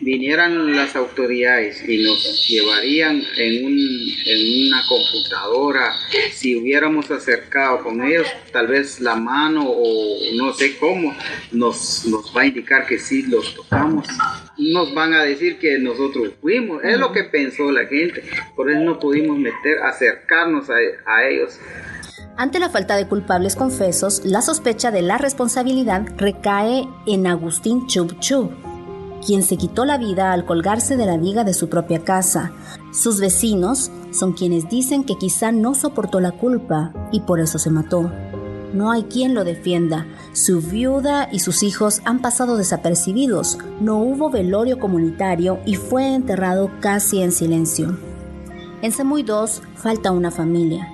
vinieran 0.00 0.74
las 0.76 0.94
autoridades 0.96 1.86
y 1.88 2.04
nos 2.04 2.48
llevarían 2.48 3.22
en, 3.36 3.64
un, 3.64 3.78
en 4.26 4.66
una 4.66 4.82
computadora, 4.88 5.92
si 6.32 6.56
hubiéramos 6.56 7.10
acercado 7.10 7.82
con 7.82 8.02
ellos, 8.02 8.26
tal 8.52 8.68
vez 8.68 9.00
la 9.00 9.16
mano 9.16 9.64
o 9.66 10.18
no 10.36 10.52
sé 10.52 10.76
cómo, 10.78 11.14
nos, 11.52 12.06
nos 12.06 12.34
va 12.36 12.42
a 12.42 12.46
indicar 12.46 12.86
que 12.86 12.98
sí 12.98 13.22
los 13.22 13.54
tocamos. 13.54 14.06
Nos 14.56 14.94
van 14.94 15.14
a 15.14 15.22
decir 15.22 15.58
que 15.58 15.78
nosotros 15.78 16.32
fuimos. 16.40 16.82
Es 16.84 16.98
lo 16.98 17.12
que 17.12 17.24
pensó 17.24 17.70
la 17.70 17.86
gente. 17.86 18.22
Por 18.56 18.70
eso 18.70 18.80
no 18.80 18.98
pudimos 18.98 19.38
meter, 19.38 19.78
acercarnos 19.84 20.68
a, 20.70 20.74
a 21.06 21.28
ellos. 21.28 21.58
Ante 22.36 22.60
la 22.60 22.70
falta 22.70 22.96
de 22.96 23.08
culpables 23.08 23.56
confesos, 23.56 24.22
la 24.24 24.42
sospecha 24.42 24.92
de 24.92 25.02
la 25.02 25.18
responsabilidad 25.18 26.06
recae 26.18 26.86
en 27.08 27.26
Agustín 27.26 27.88
Chub 27.88 28.20
Chub, 28.20 28.52
quien 29.24 29.42
se 29.42 29.56
quitó 29.56 29.84
la 29.84 29.98
vida 29.98 30.32
al 30.32 30.44
colgarse 30.44 30.96
de 30.96 31.06
la 31.06 31.16
viga 31.16 31.44
de 31.44 31.54
su 31.54 31.68
propia 31.68 32.04
casa. 32.04 32.52
Sus 32.92 33.20
vecinos 33.20 33.90
son 34.10 34.32
quienes 34.32 34.68
dicen 34.68 35.04
que 35.04 35.16
quizá 35.16 35.52
no 35.52 35.74
soportó 35.74 36.20
la 36.20 36.32
culpa 36.32 36.92
y 37.12 37.20
por 37.20 37.40
eso 37.40 37.58
se 37.58 37.70
mató. 37.70 38.10
No 38.72 38.90
hay 38.90 39.04
quien 39.04 39.34
lo 39.34 39.44
defienda. 39.44 40.06
Su 40.32 40.60
viuda 40.60 41.28
y 41.32 41.38
sus 41.38 41.62
hijos 41.62 42.02
han 42.04 42.20
pasado 42.20 42.56
desapercibidos. 42.56 43.58
No 43.80 43.98
hubo 43.98 44.30
velorio 44.30 44.78
comunitario 44.78 45.58
y 45.64 45.76
fue 45.76 46.14
enterrado 46.14 46.70
casi 46.80 47.22
en 47.22 47.32
silencio. 47.32 47.96
En 48.82 48.92
Semuy 48.92 49.22
2 49.22 49.62
falta 49.74 50.12
una 50.12 50.30
familia 50.30 50.88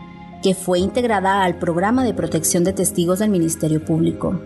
que 0.44 0.54
fue 0.54 0.78
integrada 0.78 1.42
al 1.42 1.58
programa 1.58 2.04
de 2.04 2.12
protección 2.12 2.64
de 2.64 2.74
testigos 2.74 3.18
del 3.18 3.30
Ministerio 3.30 3.82
Público. 3.82 4.38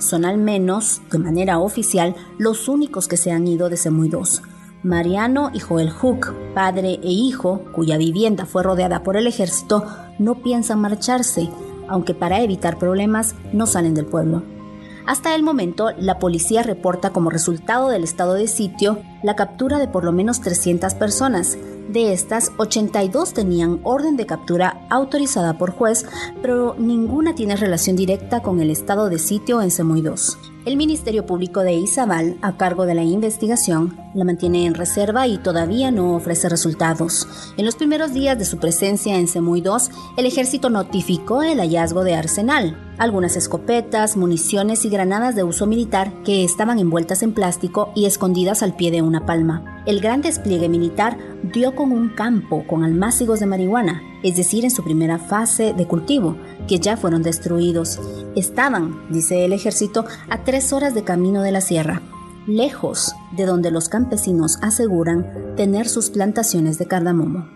Son 0.00 0.24
al 0.24 0.38
menos, 0.38 1.02
de 1.12 1.18
manera 1.18 1.58
oficial, 1.58 2.16
los 2.38 2.68
únicos 2.68 3.06
que 3.06 3.16
se 3.16 3.30
han 3.30 3.46
ido 3.46 3.68
de 3.68 3.76
Semuy 3.76 4.08
2. 4.08 4.42
Mariano 4.82 5.50
y 5.52 5.60
Joel 5.60 5.90
Hook, 5.90 6.34
padre 6.54 6.98
e 7.02 7.10
hijo, 7.10 7.62
cuya 7.74 7.98
vivienda 7.98 8.46
fue 8.46 8.62
rodeada 8.62 9.02
por 9.02 9.18
el 9.18 9.26
ejército, 9.26 9.84
no 10.18 10.36
piensan 10.36 10.80
marcharse, 10.80 11.50
aunque 11.86 12.14
para 12.14 12.40
evitar 12.40 12.78
problemas 12.78 13.34
no 13.52 13.66
salen 13.66 13.94
del 13.94 14.06
pueblo. 14.06 14.42
Hasta 15.10 15.34
el 15.34 15.42
momento, 15.42 15.90
la 15.98 16.20
policía 16.20 16.62
reporta 16.62 17.10
como 17.10 17.30
resultado 17.30 17.88
del 17.88 18.04
estado 18.04 18.34
de 18.34 18.46
sitio 18.46 19.02
la 19.24 19.34
captura 19.34 19.80
de 19.80 19.88
por 19.88 20.04
lo 20.04 20.12
menos 20.12 20.40
300 20.40 20.94
personas. 20.94 21.58
De 21.88 22.12
estas, 22.12 22.52
82 22.58 23.34
tenían 23.34 23.80
orden 23.82 24.16
de 24.16 24.26
captura 24.26 24.86
autorizada 24.88 25.58
por 25.58 25.72
juez, 25.72 26.06
pero 26.42 26.76
ninguna 26.78 27.34
tiene 27.34 27.56
relación 27.56 27.96
directa 27.96 28.40
con 28.40 28.60
el 28.60 28.70
estado 28.70 29.08
de 29.08 29.18
sitio 29.18 29.60
en 29.62 29.72
Semuy 29.72 30.00
2. 30.00 30.49
El 30.66 30.76
Ministerio 30.76 31.24
Público 31.24 31.60
de 31.60 31.72
Izabal, 31.72 32.36
a 32.42 32.58
cargo 32.58 32.84
de 32.84 32.94
la 32.94 33.02
investigación, 33.02 33.96
la 34.14 34.24
mantiene 34.24 34.66
en 34.66 34.74
reserva 34.74 35.26
y 35.26 35.38
todavía 35.38 35.90
no 35.90 36.14
ofrece 36.14 36.50
resultados. 36.50 37.26
En 37.56 37.64
los 37.64 37.76
primeros 37.76 38.12
días 38.12 38.38
de 38.38 38.44
su 38.44 38.58
presencia 38.58 39.16
en 39.16 39.26
Semuy 39.26 39.62
2, 39.62 39.90
el 40.18 40.26
ejército 40.26 40.68
notificó 40.68 41.42
el 41.42 41.60
hallazgo 41.60 42.04
de 42.04 42.14
arsenal, 42.14 42.76
algunas 42.98 43.36
escopetas, 43.36 44.18
municiones 44.18 44.84
y 44.84 44.90
granadas 44.90 45.34
de 45.34 45.44
uso 45.44 45.66
militar 45.66 46.12
que 46.24 46.44
estaban 46.44 46.78
envueltas 46.78 47.22
en 47.22 47.32
plástico 47.32 47.90
y 47.96 48.04
escondidas 48.04 48.62
al 48.62 48.76
pie 48.76 48.90
de 48.90 49.00
una 49.00 49.24
palma. 49.24 49.82
El 49.86 50.00
gran 50.00 50.20
despliegue 50.20 50.68
militar 50.68 51.16
dio 51.42 51.74
con 51.74 51.90
un 51.90 52.10
campo 52.10 52.66
con 52.66 52.84
almácigos 52.84 53.40
de 53.40 53.46
marihuana, 53.46 54.02
es 54.22 54.36
decir, 54.36 54.64
en 54.64 54.70
su 54.70 54.84
primera 54.84 55.18
fase 55.18 55.72
de 55.72 55.86
cultivo, 55.86 56.36
que 56.70 56.78
ya 56.78 56.96
fueron 56.96 57.24
destruidos. 57.24 57.98
Estaban, 58.36 59.04
dice 59.10 59.44
el 59.44 59.52
ejército, 59.52 60.06
a 60.28 60.44
tres 60.44 60.72
horas 60.72 60.94
de 60.94 61.02
camino 61.02 61.42
de 61.42 61.50
la 61.50 61.60
sierra, 61.60 62.00
lejos 62.46 63.12
de 63.36 63.44
donde 63.44 63.72
los 63.72 63.88
campesinos 63.88 64.56
aseguran 64.62 65.56
tener 65.56 65.88
sus 65.88 66.10
plantaciones 66.10 66.78
de 66.78 66.86
cardamomo. 66.86 67.48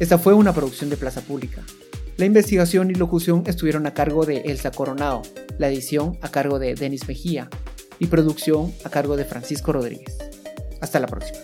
Esta 0.00 0.18
fue 0.18 0.34
una 0.34 0.52
producción 0.52 0.90
de 0.90 0.96
Plaza 0.96 1.20
Pública. 1.20 1.62
La 2.16 2.24
investigación 2.24 2.90
y 2.90 2.94
locución 2.94 3.44
estuvieron 3.46 3.86
a 3.86 3.94
cargo 3.94 4.26
de 4.26 4.38
Elsa 4.38 4.72
Coronado, 4.72 5.22
la 5.58 5.68
edición 5.68 6.18
a 6.22 6.30
cargo 6.30 6.58
de 6.58 6.74
Denis 6.74 7.06
Mejía 7.06 7.48
y 7.98 8.06
producción 8.06 8.72
a 8.84 8.90
cargo 8.90 9.16
de 9.16 9.24
Francisco 9.24 9.72
Rodríguez. 9.72 10.16
Hasta 10.80 11.00
la 11.00 11.06
próxima. 11.06 11.38